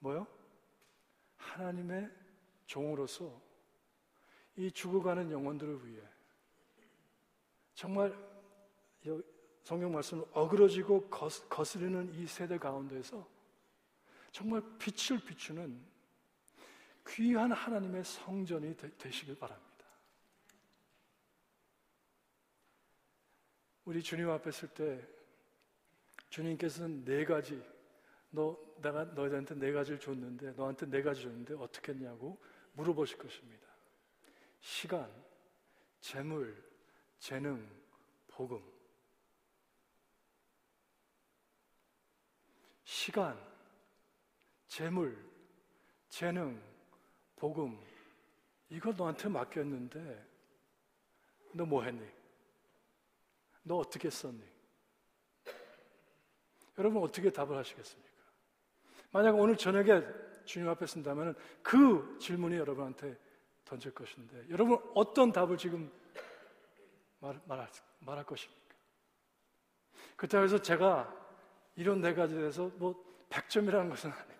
뭐요? 0.00 0.26
하나님의 1.38 2.10
종으로서 2.66 3.40
이 4.56 4.70
죽어가는 4.70 5.30
영혼들을 5.30 5.86
위해 5.86 6.02
정말 7.72 8.14
성경 9.62 9.92
말씀 9.92 10.22
어그러지고 10.32 11.08
거스르는 11.08 12.12
이 12.12 12.26
세대 12.26 12.58
가운데서 12.58 13.26
정말 14.30 14.62
빛을 14.78 15.18
비추는 15.24 15.82
귀한 17.08 17.52
하나님의 17.52 18.04
성전이 18.04 18.76
되, 18.76 19.10
시길 19.10 19.38
바랍니다. 19.38 19.86
우리 23.86 24.02
주님 24.02 24.28
앞에 24.28 24.50
있을 24.50 24.68
때 24.68 25.15
주님께서는 26.36 27.02
네 27.02 27.24
가지 27.24 27.62
너 28.28 28.58
내가 28.82 29.04
너희한테 29.04 29.54
네 29.54 29.72
가지를 29.72 29.98
줬는데 29.98 30.52
너한테 30.52 30.84
네 30.84 31.00
가지 31.00 31.22
줬는데 31.22 31.54
어떻게 31.54 31.92
했냐고 31.92 32.38
물어보실 32.74 33.16
것입니다. 33.16 33.66
시간, 34.60 35.10
재물, 35.98 36.62
재능, 37.18 37.66
복음. 38.28 38.62
시간, 42.84 43.40
재물, 44.68 45.16
재능, 46.10 46.60
복음. 47.36 47.80
이거 48.68 48.92
너한테 48.92 49.28
맡겼는데 49.30 50.26
너 51.54 51.64
뭐 51.64 51.82
했니? 51.82 52.06
너 53.62 53.78
어떻게 53.78 54.10
썼니? 54.10 54.55
여러분 56.78 57.02
어떻게 57.02 57.30
답을 57.30 57.56
하시겠습니까? 57.56 58.10
만약 59.10 59.38
오늘 59.38 59.56
저녁에 59.56 60.02
주님 60.44 60.68
앞에 60.68 60.86
쓴다면 60.86 61.34
그 61.62 62.18
질문이 62.20 62.56
여러분한테 62.56 63.16
던질 63.64 63.94
것인데 63.94 64.46
여러분 64.50 64.78
어떤 64.94 65.32
답을 65.32 65.56
지금 65.56 65.90
말, 67.18 67.40
말할, 67.46 67.68
말할 68.00 68.24
것입니까? 68.24 68.74
그렇다고 70.16 70.44
해서 70.44 70.58
제가 70.60 71.14
이런 71.74 72.00
네 72.00 72.14
가지에 72.14 72.38
대해서 72.38 72.70
뭐 72.76 72.94
100점이라는 73.28 73.90
것은 73.90 74.10
아닙니다. 74.10 74.36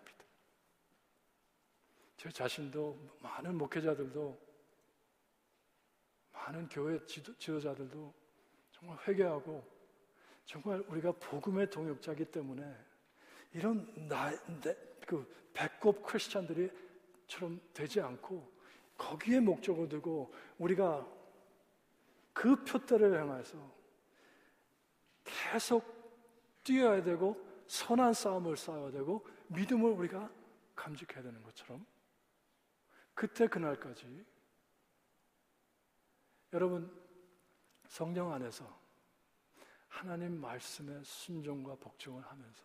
저 2.16 2.30
자신도 2.30 3.18
많은 3.20 3.57
목회자들도 3.59 4.47
많은 6.32 6.68
교회 6.68 7.05
지도, 7.07 7.37
지도자들도 7.37 8.14
정말 8.72 8.99
회개하고 9.07 9.76
정말 10.47 10.82
우리가 10.88 11.12
복음의 11.12 11.68
동역자이기 11.70 12.26
때문에 12.26 12.74
이런 13.53 14.09
나, 14.09 14.30
내, 14.61 14.74
그 15.07 15.26
배꼽 15.53 16.03
크리스찬들이처럼 16.05 17.61
되지 17.74 18.01
않고 18.01 18.57
거기에 18.97 19.40
목적을 19.40 19.88
두고 19.88 20.32
우리가 20.59 21.07
그 22.32 22.64
표대를 22.64 23.20
향해서 23.20 23.59
계속 25.24 25.84
뛰어야 26.62 27.03
되고 27.03 27.44
선한 27.66 28.14
싸움을 28.14 28.57
싸워야 28.57 28.92
되고 28.92 29.26
믿음을 29.49 29.90
우리가 29.90 30.30
감직해야 30.76 31.22
되는 31.22 31.42
것처럼 31.42 31.84
그때 33.14 33.49
그날까지 33.49 34.24
여러분 36.53 36.90
성령 37.88 38.32
안에서 38.32 38.86
하나님 39.97 40.40
말씀의 40.40 41.03
순종과 41.05 41.76
복종을 41.76 42.22
하면서 42.22 42.62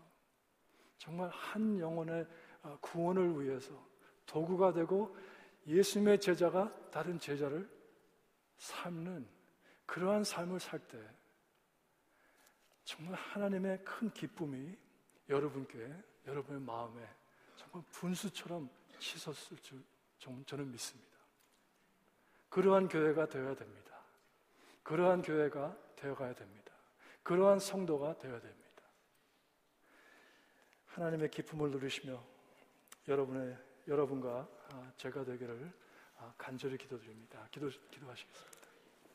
정말 0.97 1.29
한 1.29 1.79
영혼의 1.79 2.27
어, 2.63 2.77
구원을 2.81 3.41
위해서 3.41 3.71
도구가 4.25 4.73
되고 4.73 5.15
예수님의 5.65 6.19
제자가 6.19 6.73
다른 6.91 7.19
제자를 7.19 7.69
삶는 8.57 9.27
그러한 9.85 10.23
삶을 10.23 10.59
살 10.59 10.79
때 10.87 10.97
정말 12.83 13.15
하나님의 13.15 13.83
큰 13.85 14.11
기쁨이 14.11 14.77
여러분께 15.29 15.95
여러분의 16.27 16.61
마음에 16.61 17.07
정말 17.55 17.83
분수처럼 17.91 18.69
치솟을 18.99 19.57
줄 19.61 19.81
저는 20.45 20.69
믿습니다. 20.71 21.17
그러한 22.49 22.89
교회가 22.89 23.27
되어야 23.29 23.55
됩니다. 23.55 23.97
그러한 24.83 25.21
교회가 25.21 25.77
되어가야 25.95 26.33
됩니다. 26.33 26.60
그러한 27.23 27.59
성도가 27.59 28.17
되어야 28.17 28.39
됩니다. 28.39 28.61
하나님의 30.87 31.29
기쁨을 31.31 31.71
누리시며 31.71 32.21
여러분의 33.07 33.57
여러분과 33.87 34.47
아, 34.71 34.91
제가 34.97 35.23
되기를 35.23 35.71
아, 36.17 36.33
간절히 36.37 36.77
기도드립니다. 36.77 37.47
기도 37.51 37.69
기도하시겠습니다. 37.89 38.60